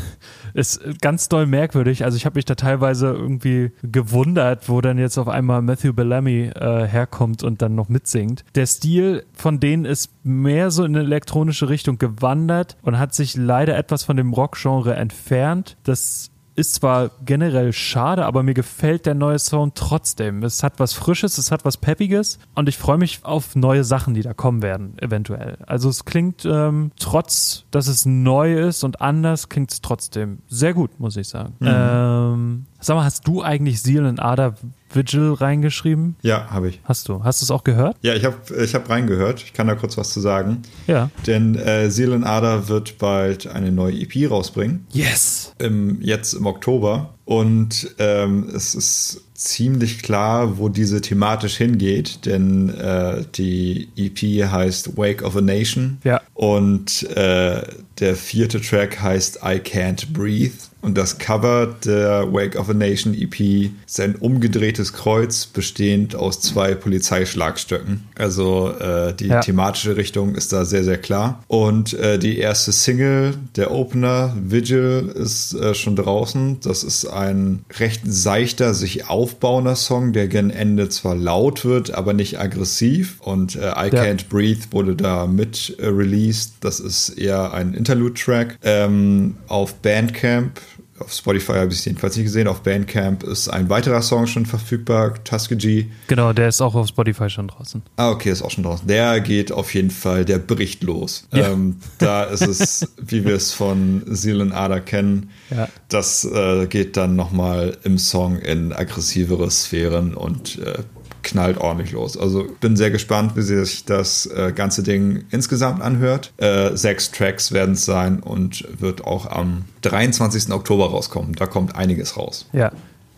[0.54, 2.04] ist ganz doll merkwürdig.
[2.04, 6.52] Also ich habe mich da teilweise irgendwie gewundert, wo dann jetzt auf einmal Matthew Bellamy
[6.56, 8.44] äh, herkommt und dann noch mitsingt.
[8.56, 13.36] Der Stil von denen ist mehr so in eine elektronische Richtung gewandert und hat sich
[13.36, 15.78] leider etwas von dem Rock-Genre entfernt.
[15.84, 16.31] Das
[16.62, 20.44] ist zwar generell schade, aber mir gefällt der neue Sound trotzdem.
[20.44, 24.14] Es hat was Frisches, es hat was Peppiges und ich freue mich auf neue Sachen,
[24.14, 25.58] die da kommen werden, eventuell.
[25.68, 30.74] Also es klingt ähm, trotz, dass es neu ist und anders, klingt es trotzdem sehr
[30.74, 31.56] gut, muss ich sagen.
[31.62, 34.56] Ähm, sag mal, hast du eigentlich Seal and Ada
[34.96, 36.16] Vigil reingeschrieben?
[36.22, 36.80] Ja, habe ich.
[36.84, 37.24] Hast du?
[37.24, 37.98] Hast du es auch gehört?
[38.02, 39.44] Ja, ich habe ich hab reingehört.
[39.44, 40.62] Ich kann da kurz was zu sagen.
[40.88, 41.10] Ja.
[41.28, 41.90] Denn äh,
[42.24, 44.86] Ada wird bald eine neue EP rausbringen.
[44.92, 45.54] Yes!
[45.60, 47.14] Im, jetzt im Oktober.
[47.26, 54.98] Und ähm, es ist ziemlich klar, wo diese thematisch hingeht, denn äh, die EP heißt
[54.98, 56.00] Wake of a Nation.
[56.04, 56.22] Ja.
[56.34, 57.62] Und äh,
[58.00, 60.58] der vierte Track heißt I Can't Breathe.
[60.82, 66.42] Und das Cover der Wake of a Nation EP ist ein umgedrehtes Kreuz, bestehend aus
[66.42, 68.04] zwei Polizeischlagstöcken.
[68.18, 69.40] Also äh, die Ja.
[69.42, 71.44] thematische Richtung ist da sehr, sehr klar.
[71.48, 76.60] Und äh, die erste Single, der Opener, Vigil, ist äh, schon draußen.
[76.62, 82.14] Das ist ein recht seichter, sich aufbauender Song, der gegen Ende zwar laut wird, aber
[82.14, 83.18] nicht aggressiv.
[83.22, 84.04] Und äh, I Ja.
[84.04, 86.54] Can't Breathe wurde da mit äh, released.
[86.62, 88.58] Das ist eher ein Interlude-Track.
[88.64, 90.60] Ähm, auf Bandcamp
[91.02, 92.48] auf Spotify habe ich es jedenfalls nicht gesehen.
[92.48, 95.90] Auf Bandcamp ist ein weiterer Song schon verfügbar, Tuskegee.
[96.08, 97.82] Genau, der ist auch auf Spotify schon draußen.
[97.98, 98.88] Ah, okay, ist auch schon draußen.
[98.88, 101.28] Der geht auf jeden Fall, der bricht los.
[101.34, 101.50] Ja.
[101.50, 105.68] Ähm, da ist es, wie wir es von Seal and Ada kennen, Ja.
[105.90, 110.80] das äh, geht dann nochmal im Song in aggressivere Sphären und äh,
[111.24, 112.18] knallt ordentlich los.
[112.18, 116.34] Also bin sehr gespannt, wie sich das äh, ganze Ding insgesamt anhört.
[116.38, 120.52] Äh, sechs Tracks werden es sein und wird auch am 23.
[120.52, 121.34] Oktober rauskommen.
[121.34, 122.48] Da kommt einiges raus.
[122.54, 122.72] Ja.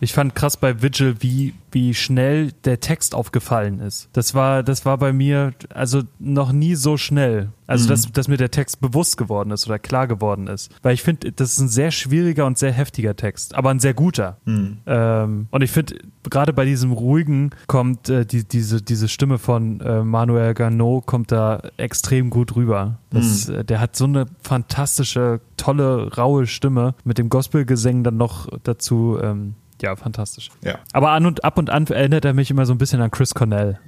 [0.04, 4.10] Ich fand krass bei Vigil, wie, wie schnell der Text aufgefallen ist.
[4.12, 7.52] Das war, das war bei mir also noch nie so schnell.
[7.68, 7.89] Also, mhm.
[7.89, 10.72] dass, dass mir der Text bewusst geworden ist oder klar geworden ist.
[10.82, 13.94] Weil ich finde, das ist ein sehr schwieriger und sehr heftiger Text, aber ein sehr
[13.94, 14.36] guter.
[14.44, 14.80] Mhm.
[14.86, 15.96] Ähm, und ich finde,
[16.30, 21.32] gerade bei diesem ruhigen kommt äh, die, diese, diese Stimme von äh, Manuel Garneau kommt
[21.32, 23.00] da extrem gut rüber.
[23.10, 23.56] Das, mhm.
[23.56, 29.18] äh, der hat so eine fantastische, tolle, raue Stimme mit dem Gospelgesang dann noch dazu.
[29.22, 30.50] Ähm, ja, fantastisch.
[30.63, 30.80] Ja.
[30.93, 33.34] Aber an und ab und an erinnert er mich immer so ein bisschen an Chris
[33.34, 33.80] Cornell.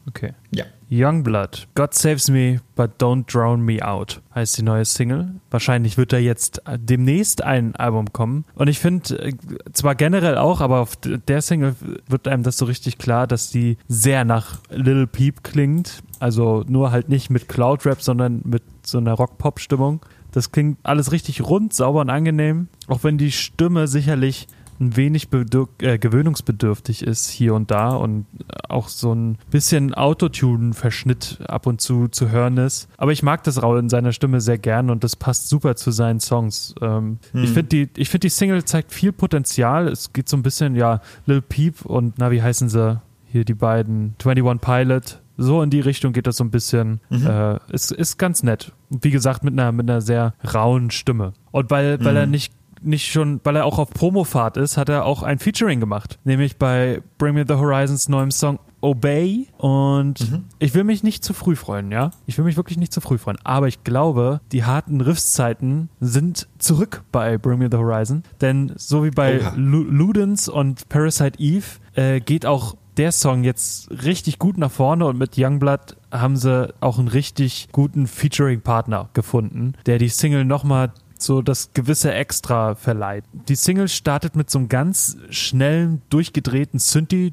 [0.07, 0.35] okay.
[0.55, 0.65] Ja.
[0.91, 5.35] Youngblood, God Saves Me, but Don't Drown Me Out heißt die neue Single.
[5.51, 8.45] Wahrscheinlich wird da jetzt demnächst ein Album kommen.
[8.55, 9.33] Und ich finde, äh,
[9.73, 11.75] zwar generell auch, aber auf der Single
[12.09, 16.03] wird einem das so richtig klar, dass die sehr nach Little Peep klingt.
[16.21, 20.01] Also nur halt nicht mit Cloud Rap, sondern mit so einer Rock-Pop-Stimmung.
[20.33, 22.69] Das klingt alles richtig rund, sauber und angenehm.
[22.87, 24.47] Auch wenn die Stimme sicherlich
[24.81, 28.27] ein wenig äh, gewöhnungsbedürftig ist hier und da und
[28.69, 32.89] auch so ein bisschen Autotune-Verschnitt ab und zu zu hören ist.
[32.97, 35.91] Aber ich mag das Raul in seiner Stimme sehr gern und das passt super zu
[35.91, 36.75] seinen Songs.
[36.81, 37.45] Ähm, hm.
[37.45, 39.89] Ich finde die, find die Single zeigt viel Potenzial.
[39.89, 43.01] Es geht so ein bisschen, ja, Lil Peep und, na, wie heißen sie?
[43.31, 47.01] Hier die beiden, 21 Pilot, so in die Richtung geht das so ein bisschen.
[47.11, 47.27] Mhm.
[47.27, 48.73] Äh, ist, ist ganz nett.
[48.91, 51.33] Wie gesagt, mit einer, mit einer sehr rauen Stimme.
[51.53, 52.33] Und weil, weil er mhm.
[52.33, 56.19] nicht nicht schon, weil er auch auf Promofahrt ist, hat er auch ein Featuring gemacht.
[56.25, 59.49] Nämlich bei Bring Me the Horizons neuem Song Obey.
[59.59, 60.45] Und mhm.
[60.59, 62.11] ich will mich nicht zu früh freuen, ja.
[62.27, 63.39] Ich will mich wirklich nicht zu früh freuen.
[63.45, 68.23] Aber ich glaube, die harten Riffszeiten sind zurück bei Bring Me the Horizon.
[68.41, 73.91] Denn so wie bei oh, Ludens und Parasite Eve äh, geht auch der Song jetzt
[74.03, 79.75] richtig gut nach vorne und mit Youngblood haben sie auch einen richtig guten Featuring-Partner gefunden,
[79.87, 83.25] der die Single nochmal so das gewisse Extra verleiht.
[83.49, 87.33] Die Single startet mit so einem ganz schnellen, durchgedrehten Synthi,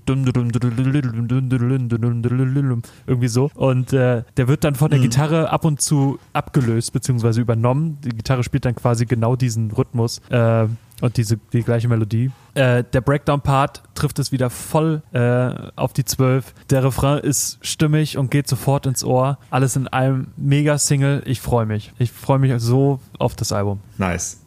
[3.08, 3.52] irgendwie so.
[3.56, 7.42] Und äh, der wird dann von der Gitarre ab und zu abgelöst bzw.
[7.42, 7.98] übernommen.
[8.04, 10.20] Die Gitarre spielt dann quasi genau diesen Rhythmus.
[10.30, 10.68] Äh,
[11.06, 12.32] und diese, die gleiche Melodie.
[12.56, 16.54] Äh, der Breakdown-Part trifft es wieder voll äh, auf die 12.
[16.70, 19.38] Der Refrain ist stimmig und geht sofort ins Ohr.
[19.50, 21.24] Alles in einem Mega-Single.
[21.26, 21.94] Ich freue mich.
[22.00, 23.80] Ich freue mich so auf das Album.
[23.98, 24.42] Nice.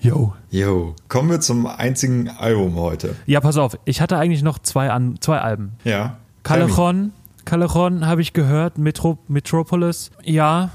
[0.00, 0.34] Yo.
[0.50, 0.94] Yo.
[1.08, 3.16] Kommen wir zum einzigen Album heute.
[3.26, 3.78] Ja, pass auf.
[3.84, 5.72] Ich hatte eigentlich noch zwei, An zwei Alben.
[5.84, 6.18] Ja.
[6.42, 7.12] Callejon.
[7.44, 8.78] Callejon habe ich gehört.
[8.78, 10.10] Metro Metropolis.
[10.24, 10.70] Ja,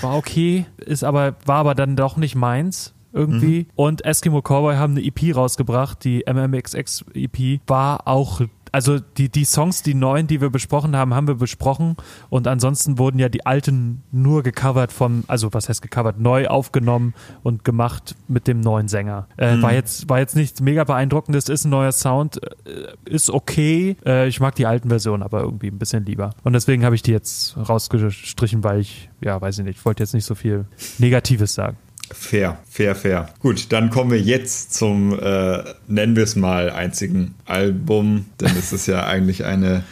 [0.00, 0.66] war okay.
[0.78, 3.60] Ist aber, war aber dann doch nicht meins irgendwie.
[3.60, 3.66] Mhm.
[3.74, 8.40] Und Eskimo Cowboy haben eine EP rausgebracht, die MMXX EP, war auch
[8.72, 11.96] also die, die Songs, die neuen, die wir besprochen haben, haben wir besprochen
[12.28, 17.14] und ansonsten wurden ja die alten nur gecovert vom, also was heißt gecovert, neu aufgenommen
[17.42, 19.26] und gemacht mit dem neuen Sänger.
[19.36, 19.62] Äh, mhm.
[19.62, 23.96] War jetzt war jetzt nichts mega beeindruckendes, ist ein neuer Sound, äh, ist okay.
[24.04, 27.02] Äh, ich mag die alten Versionen aber irgendwie ein bisschen lieber und deswegen habe ich
[27.02, 30.66] die jetzt rausgestrichen, weil ich ja weiß ich nicht, ich wollte jetzt nicht so viel
[30.98, 31.76] Negatives sagen.
[32.12, 33.28] Fair, fair, fair.
[33.38, 38.72] Gut, dann kommen wir jetzt zum, äh, nennen wir es mal, einzigen Album, denn es
[38.72, 39.84] ist ja eigentlich eine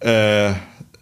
[0.00, 0.52] äh,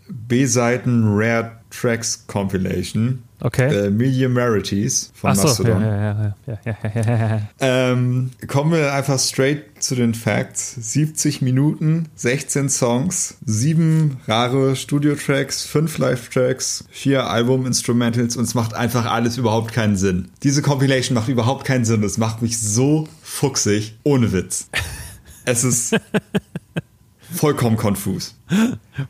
[0.09, 3.24] B-Seiten Rare Tracks Compilation.
[3.41, 3.87] Okay.
[3.87, 5.83] Äh, Medium Rarities von Ach so, Mastodon.
[5.83, 10.75] Ja, ja, ja, ja, ähm, kommen wir einfach straight zu den Facts.
[10.77, 19.07] 70 Minuten, 16 Songs, 7 rare Studio-Tracks, 5 Live-Tracks, 4 Album-Instrumentals und es macht einfach
[19.07, 20.29] alles überhaupt keinen Sinn.
[20.43, 22.03] Diese Compilation macht überhaupt keinen Sinn.
[22.03, 24.69] Es macht mich so fuchsig, ohne Witz.
[25.45, 25.95] Es ist
[27.33, 28.37] vollkommen konfus.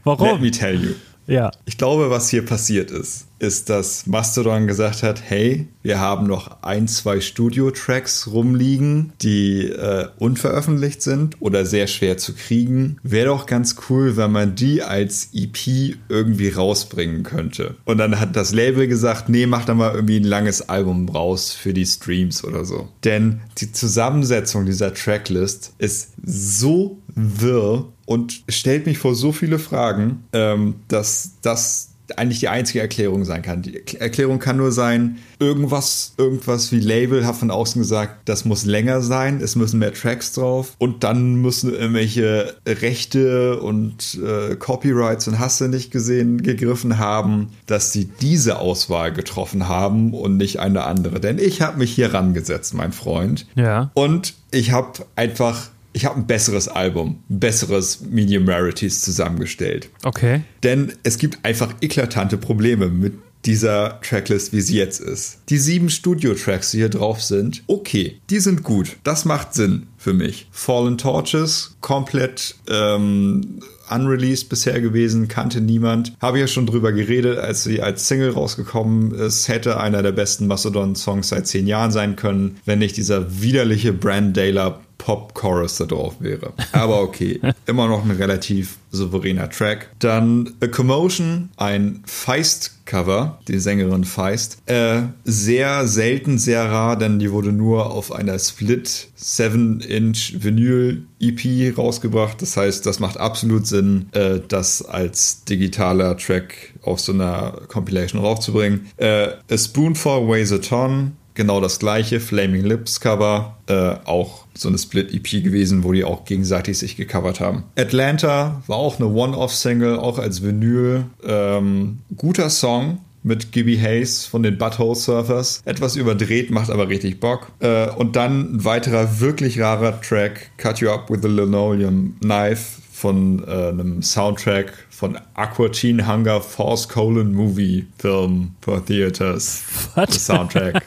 [0.02, 0.26] Warum?
[0.26, 0.94] Let me tell you.
[1.26, 1.50] Ja.
[1.64, 6.62] Ich glaube, was hier passiert ist, ist, dass Mastodon gesagt hat, hey, wir haben noch
[6.62, 12.98] ein, zwei Studio-Tracks rumliegen, die äh, unveröffentlicht sind oder sehr schwer zu kriegen.
[13.02, 17.76] Wäre doch ganz cool, wenn man die als EP irgendwie rausbringen könnte.
[17.84, 21.52] Und dann hat das Label gesagt, nee, mach da mal irgendwie ein langes Album raus
[21.52, 22.88] für die Streams oder so.
[23.04, 30.24] Denn die Zusammensetzung dieser Tracklist ist so wirr und stellt mich vor so viele Fragen,
[30.32, 33.62] ähm, dass das eigentlich die einzige Erklärung sein kann.
[33.62, 38.64] Die Erklärung kann nur sein, irgendwas, irgendwas wie Label hat von außen gesagt, das muss
[38.64, 45.28] länger sein, es müssen mehr Tracks drauf und dann müssen irgendwelche Rechte und äh, Copyrights
[45.28, 50.60] und hast du nicht gesehen, gegriffen haben, dass sie diese Auswahl getroffen haben und nicht
[50.60, 51.20] eine andere.
[51.20, 53.46] Denn ich habe mich hier rangesetzt, mein Freund.
[53.54, 53.90] Ja.
[53.94, 59.88] Und ich habe einfach ich habe ein besseres Album, ein besseres Medium Rarities zusammengestellt.
[60.02, 60.42] Okay.
[60.62, 63.14] Denn es gibt einfach eklatante Probleme mit
[63.46, 65.38] dieser Tracklist, wie sie jetzt ist.
[65.48, 68.96] Die sieben Studio-Tracks, die hier drauf sind, okay, die sind gut.
[69.04, 70.46] Das macht Sinn für mich.
[70.52, 76.12] Fallen Torches, komplett ähm, unreleased bisher gewesen, kannte niemand.
[76.20, 79.48] Habe ja schon drüber geredet, als sie als Single rausgekommen ist.
[79.48, 84.36] Hätte einer der besten Mastodon-Songs seit zehn Jahren sein können, wenn nicht dieser widerliche Brand
[84.36, 86.54] Daler Pop-Chorus da drauf wäre.
[86.72, 89.90] Aber okay, immer noch ein relativ souveräner Track.
[89.98, 94.58] Dann A Commotion, ein Feist-Cover, die Sängerin Feist.
[94.66, 101.76] Äh, sehr selten, sehr rar, denn die wurde nur auf einer Split 7 8-Inch Vinyl-EP
[101.76, 102.42] rausgebracht.
[102.42, 108.20] Das heißt, das macht absolut Sinn, äh, das als digitaler Track auf so einer Compilation
[108.20, 108.88] raufzubringen.
[108.96, 114.68] Äh, A Spoonful Weighs a Ton, genau das gleiche, Flaming Lips Cover, äh, auch so
[114.68, 117.64] eine Split-EP gewesen, wo die auch gegenseitig sich gecovert haben.
[117.76, 121.06] Atlanta war auch eine One-Off-Single, auch als Vinyl.
[121.26, 125.62] Ähm, guter Song, mit Gibby Hayes von den Butthole Surfers.
[125.64, 127.50] Etwas überdreht, macht aber richtig Bock.
[127.58, 132.80] Äh, und dann ein weiterer wirklich rarer Track, Cut You Up with a Linoleum Knife
[132.92, 139.64] von äh, einem Soundtrack von Aqua Teen Hunger Force Colon Movie Film for Theaters.
[139.94, 140.12] What?
[140.12, 140.82] The Soundtrack.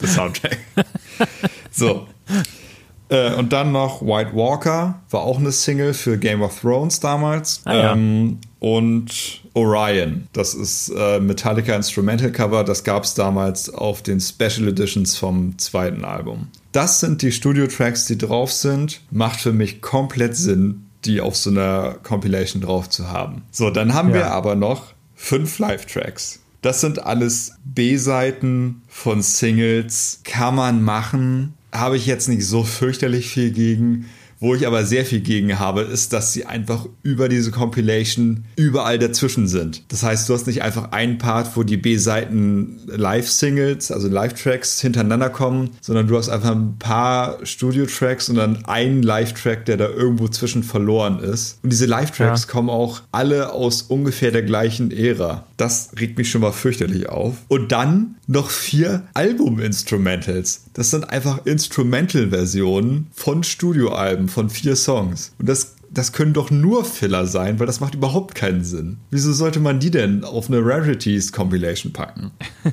[0.00, 0.58] The Soundtrack.
[1.70, 2.06] so.
[3.08, 7.62] Äh, und dann noch White Walker, war auch eine Single für Game of Thrones damals.
[7.64, 7.92] Ah, ja.
[7.92, 14.20] ähm, und Orion, das ist äh, Metallica Instrumental Cover, das gab es damals auf den
[14.20, 16.48] Special Editions vom zweiten Album.
[16.72, 19.00] Das sind die Studio-Tracks, die drauf sind.
[19.10, 23.42] Macht für mich komplett Sinn, die auf so einer Compilation drauf zu haben.
[23.50, 24.14] So, dann haben ja.
[24.16, 26.40] wir aber noch fünf Live-Tracks.
[26.60, 30.20] Das sind alles B-Seiten von Singles.
[30.24, 31.54] Kann man machen.
[31.72, 34.06] Habe ich jetzt nicht so fürchterlich viel gegen.
[34.40, 38.98] Wo ich aber sehr viel gegen habe, ist, dass sie einfach über diese Compilation überall
[38.98, 39.82] dazwischen sind.
[39.88, 45.30] Das heißt, du hast nicht einfach einen Part, wo die B-Seiten Live-Singles, also Live-Tracks hintereinander
[45.30, 50.28] kommen, sondern du hast einfach ein paar Studio-Tracks und dann einen Live-Track, der da irgendwo
[50.28, 51.58] zwischen verloren ist.
[51.62, 52.52] Und diese Live-Tracks ja.
[52.52, 55.46] kommen auch alle aus ungefähr der gleichen Ära.
[55.56, 57.34] Das regt mich schon mal fürchterlich auf.
[57.48, 60.64] Und dann noch vier Album-Instrumentals.
[60.74, 65.32] Das sind einfach Instrumental-Versionen von Studioalben, von vier Songs.
[65.38, 68.98] Und das das können doch nur Filler sein, weil das macht überhaupt keinen Sinn.
[69.10, 72.30] Wieso sollte man die denn auf eine Rarities Compilation packen?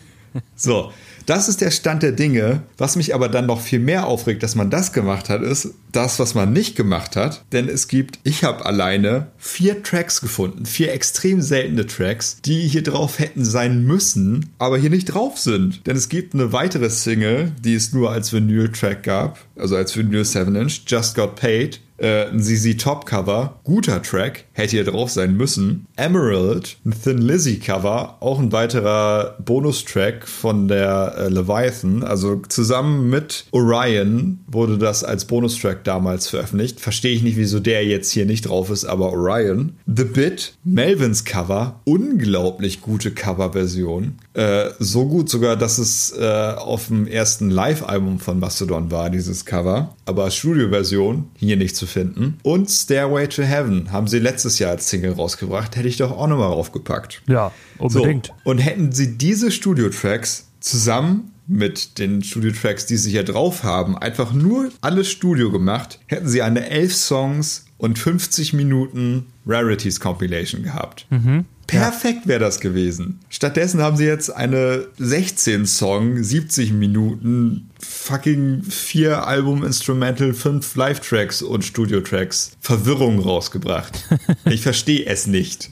[0.58, 0.91] So,
[1.26, 2.64] das ist der Stand der Dinge.
[2.78, 6.20] Was mich aber dann noch viel mehr aufregt, dass man das gemacht hat, ist das,
[6.20, 7.44] was man nicht gemacht hat.
[7.52, 12.84] Denn es gibt, ich habe alleine vier Tracks gefunden, vier extrem seltene Tracks, die hier
[12.84, 15.86] drauf hätten sein müssen, aber hier nicht drauf sind.
[15.88, 20.24] Denn es gibt eine weitere Single, die es nur als Vinyl-Track gab, also als Vinyl
[20.24, 25.38] 7-Inch, Just Got Paid Äh, ein ZZ Top Cover, guter Track, hätte hier drauf sein
[25.38, 25.88] müssen.
[25.96, 32.04] Emerald, ein Thin Lizzy Cover, auch ein weiterer Bonustrack von der äh, Leviathan.
[32.04, 36.80] Also zusammen mit Orion wurde das als Bonustrack damals veröffentlicht.
[36.80, 39.74] Verstehe ich nicht, wieso der jetzt hier nicht drauf ist, aber Orion.
[39.86, 44.16] The Bit, Melvins Cover, unglaublich gute Coverversion.
[44.36, 49.46] Äh, so gut sogar, dass es äh, auf dem ersten Live-Album von Mastodon war, dieses
[49.46, 49.96] Cover.
[50.06, 52.38] Aber Studioversion hier nicht zu finden.
[52.44, 55.78] Und Stairway to Heaven haben sie letztes Jahr als Single rausgebracht.
[55.78, 57.22] Hätte ich doch auch nochmal draufgepackt.
[57.28, 58.28] Ja, unbedingt.
[58.28, 63.98] So, und hätten sie diese Studio-Tracks zusammen mit den Studio-Tracks, die sie hier drauf haben,
[63.98, 70.64] einfach nur alles Studio gemacht, hätten sie eine 11 Songs und 50 Minuten Rarities Compilation
[70.64, 71.06] gehabt.
[71.10, 71.46] Mhm.
[71.68, 73.20] Perfekt wäre das gewesen.
[73.30, 81.41] Stattdessen haben sie jetzt eine 16 Song, 70 Minuten, fucking vier Album Instrumental, fünf Live-Tracks
[81.41, 84.07] und Studio-Tracks Verwirrung rausgebracht.
[84.45, 85.72] ich verstehe es nicht.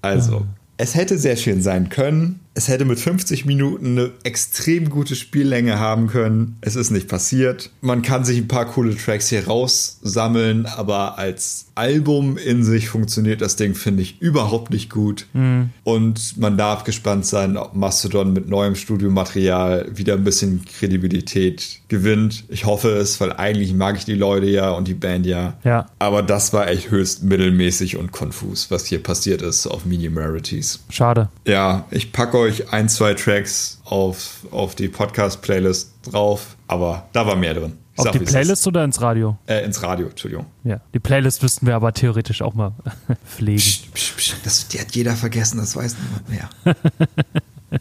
[0.00, 2.41] Also, es hätte sehr schön sein können.
[2.54, 6.58] Es hätte mit 50 Minuten eine extrem gute Spiellänge haben können.
[6.60, 7.70] Es ist nicht passiert.
[7.80, 13.40] Man kann sich ein paar coole Tracks hier raussammeln, aber als Album in sich funktioniert
[13.40, 15.26] das Ding, finde ich, überhaupt nicht gut.
[15.32, 15.70] Mhm.
[15.84, 22.44] Und man darf gespannt sein, ob Mastodon mit neuem Studiomaterial wieder ein bisschen Kredibilität gewinnt.
[22.48, 25.54] Ich hoffe es, weil eigentlich mag ich die Leute ja und die Band ja.
[25.64, 25.86] Ja.
[25.98, 30.80] Aber das war echt höchst mittelmäßig und konfus, was hier passiert ist auf Medium Rarities.
[30.90, 31.28] Schade.
[31.46, 37.36] Ja, ich packe euch ein, zwei Tracks auf, auf die Podcast-Playlist drauf, aber da war
[37.36, 37.78] mehr drin.
[37.94, 38.18] Ich Auf sag, die.
[38.20, 39.36] Playlist oder ins Radio?
[39.46, 40.46] Äh, ins Radio, Entschuldigung.
[40.64, 40.80] Ja.
[40.94, 42.72] Die Playlist müssten wir aber theoretisch auch mal
[43.26, 43.58] pflegen.
[43.58, 44.36] Psst, psst, psst.
[44.44, 46.48] Das die hat jeder vergessen, das weiß niemand mehr.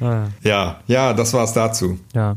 [0.00, 1.98] Ah, ja, ja, das war's dazu.
[2.14, 2.34] ja.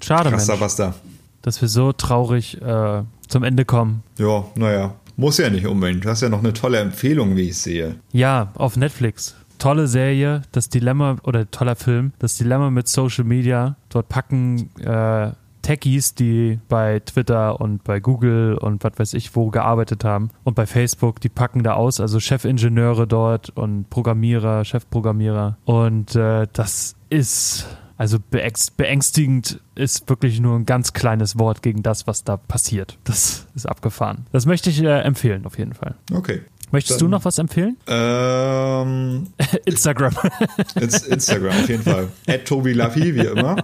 [0.00, 0.94] Schade, Krass, da Mensch, was da.
[1.42, 4.02] dass wir so traurig äh, zum Ende kommen.
[4.16, 4.94] Ja, naja.
[5.16, 6.04] Muss ja nicht unbedingt.
[6.04, 7.96] Du hast ja noch eine tolle Empfehlung, wie ich sehe.
[8.12, 9.34] Ja, auf Netflix.
[9.58, 13.76] Tolle Serie, das Dilemma, oder toller Film, das Dilemma mit Social Media.
[13.88, 15.32] Dort packen äh,
[15.62, 20.54] Techies, die bei Twitter und bei Google und was weiß ich wo gearbeitet haben und
[20.54, 25.58] bei Facebook, die packen da aus, also Chefingenieure dort und Programmierer, Chefprogrammierer.
[25.64, 27.66] Und äh, das ist,
[27.98, 32.96] also beängst- beängstigend ist wirklich nur ein ganz kleines Wort gegen das, was da passiert.
[33.04, 34.26] Das ist abgefahren.
[34.32, 35.96] Das möchte ich äh, empfehlen, auf jeden Fall.
[36.14, 36.42] Okay.
[36.70, 37.76] Möchtest Dann- du noch was empfehlen?
[37.86, 39.26] Ähm,
[39.64, 40.14] Instagram.
[40.80, 42.08] ins Instagram auf jeden Fall.
[42.26, 43.56] At Tobi Laffi, wie immer.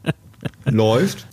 [0.66, 1.26] Läuft.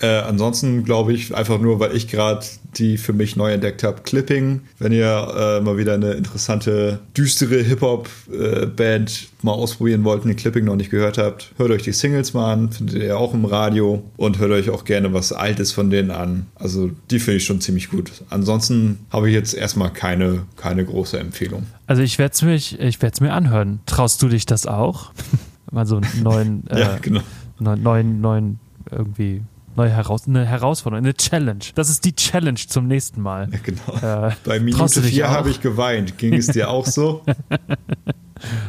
[0.00, 2.44] Äh, ansonsten glaube ich einfach nur, weil ich gerade
[2.76, 4.62] die für mich neu entdeckt habe, Clipping.
[4.78, 10.64] Wenn ihr äh, mal wieder eine interessante, düstere Hip-Hop-Band mal ausprobieren wollt und die Clipping
[10.64, 14.02] noch nicht gehört habt, hört euch die Singles mal an, findet ihr auch im Radio
[14.16, 16.46] und hört euch auch gerne was Altes von denen an.
[16.56, 18.10] Also die finde ich schon ziemlich gut.
[18.30, 21.66] Ansonsten habe ich jetzt erstmal keine, keine große Empfehlung.
[21.86, 22.54] Also ich werde es mir,
[22.88, 23.80] ich mir anhören.
[23.86, 25.12] Traust du dich das auch?
[25.70, 27.20] Mal so einen neuen, äh, Ja, genau.
[27.58, 28.58] neuen, neuen, neuen,
[28.90, 29.42] irgendwie,
[29.76, 31.64] neue Heraus eine Herausforderung, eine Challenge.
[31.74, 33.48] Das ist die Challenge zum nächsten Mal.
[33.52, 34.26] Ja, genau.
[34.28, 35.32] Äh, Bei Minute dich 4 auch?
[35.32, 36.18] habe ich geweint.
[36.18, 37.22] Ging es dir auch so?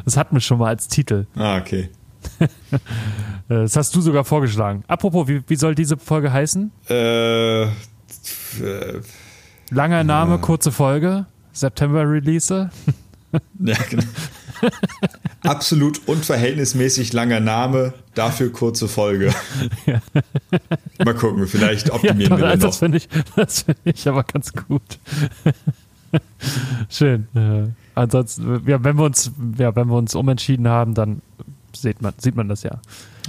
[0.06, 1.26] Das hatten wir schon mal als Titel.
[1.36, 1.90] Ah, okay.
[3.48, 4.84] Äh, Das hast du sogar vorgeschlagen.
[4.88, 6.72] Apropos, wie, wie soll diese Folge heißen?
[6.90, 7.68] Äh, äh,
[9.70, 11.26] Langer Name, kurze Folge.
[11.52, 12.70] September Release.
[13.60, 14.04] ja, genau.
[15.44, 19.34] Absolut unverhältnismäßig langer Name, dafür kurze Folge.
[21.04, 22.80] Mal gucken, vielleicht optimieren wir den das noch.
[22.80, 24.82] finde ich, das finde ich aber ganz gut.
[26.90, 27.28] Schön.
[27.36, 31.22] Äh, ansonsten, ja, wenn wir uns, ja, wenn wir uns umentschieden haben, dann
[31.76, 32.80] sieht man, sieht man das ja.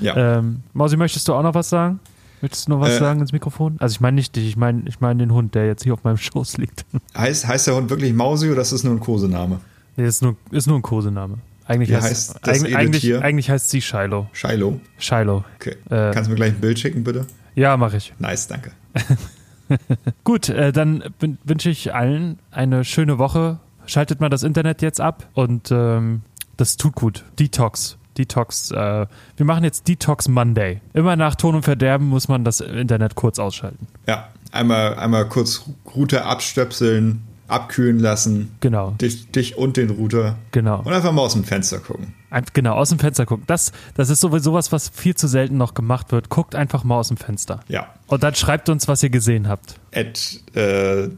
[0.00, 0.38] Ja.
[0.38, 1.98] Ähm, Mausi, möchtest du auch noch was sagen?
[2.42, 2.98] Möchtest du noch was Äh.
[2.98, 3.76] sagen ins Mikrofon?
[3.78, 6.04] Also ich meine nicht dich, ich meine ich meine den Hund, der jetzt hier auf
[6.04, 6.84] meinem Schoß liegt.
[7.16, 9.60] Heißt, heißt der Hund wirklich Mausi oder ist das nur ein Kosename?
[9.96, 11.38] Nee, ist nur, ist nur ein Kosename.
[11.66, 14.28] Eigentlich Wie heißt, heißt das eigentlich, eigentlich, eigentlich heißt sie Shiloh.
[14.32, 14.80] Shiloh.
[14.98, 15.44] Shiloh.
[15.56, 15.76] Okay.
[15.90, 16.12] Äh.
[16.12, 17.26] Kannst du mir gleich ein Bild schicken, bitte?
[17.56, 18.12] Ja, mache ich.
[18.18, 18.70] Nice, danke.
[20.24, 23.58] Gut, äh, dann wün- wünsche ich allen eine schöne Woche.
[23.86, 26.22] Schaltet mal das Internet jetzt ab und ähm,
[26.56, 27.24] das tut gut.
[27.38, 27.96] Detox.
[28.18, 28.70] Detox.
[28.70, 30.80] Äh, wir machen jetzt Detox Monday.
[30.94, 33.86] Immer nach Ton und Verderben muss man das Internet kurz ausschalten.
[34.06, 38.56] Ja, einmal, einmal kurz Router abstöpseln, abkühlen lassen.
[38.60, 40.36] Genau, Dich, dich und den Router.
[40.52, 40.80] genau.
[40.80, 42.14] Und einfach mal aus dem Fenster gucken.
[42.30, 43.44] Ein, genau, aus dem Fenster gucken.
[43.46, 46.28] Das, das ist sowieso was, was viel zu selten noch gemacht wird.
[46.28, 47.60] Guckt einfach mal aus dem Fenster.
[47.68, 47.94] Ja.
[48.08, 49.78] Und dann schreibt uns, was ihr gesehen habt.
[49.94, 51.08] At, äh,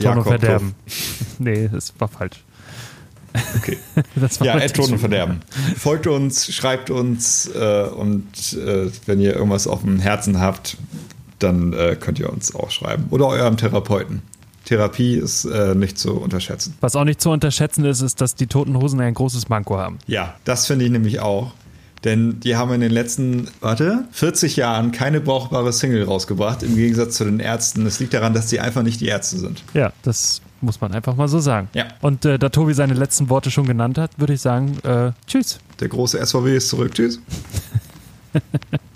[0.00, 0.74] Ton und Verderben.
[1.38, 2.42] nee, das war falsch.
[3.56, 3.78] Okay.
[4.40, 4.98] Ja, schön.
[4.98, 5.40] Verderben.
[5.76, 10.76] Folgt uns, schreibt uns äh, und äh, wenn ihr irgendwas auf dem Herzen habt,
[11.40, 13.06] dann äh, könnt ihr uns auch schreiben.
[13.10, 14.22] Oder eurem Therapeuten.
[14.64, 16.74] Therapie ist äh, nicht zu unterschätzen.
[16.80, 19.98] Was auch nicht zu unterschätzen ist, ist, dass die Toten Hosen ein großes Manko haben.
[20.06, 21.52] Ja, das finde ich nämlich auch.
[22.04, 27.16] Denn die haben in den letzten, warte, 40 Jahren keine brauchbare Single rausgebracht, im Gegensatz
[27.16, 27.86] zu den Ärzten.
[27.86, 29.62] Es liegt daran, dass die einfach nicht die Ärzte sind.
[29.72, 31.68] Ja, das muss man einfach mal so sagen.
[31.72, 31.86] Ja.
[32.02, 35.58] Und äh, da Tobi seine letzten Worte schon genannt hat, würde ich sagen, äh, tschüss.
[35.80, 36.92] Der große SVW ist zurück.
[36.94, 37.20] Tschüss.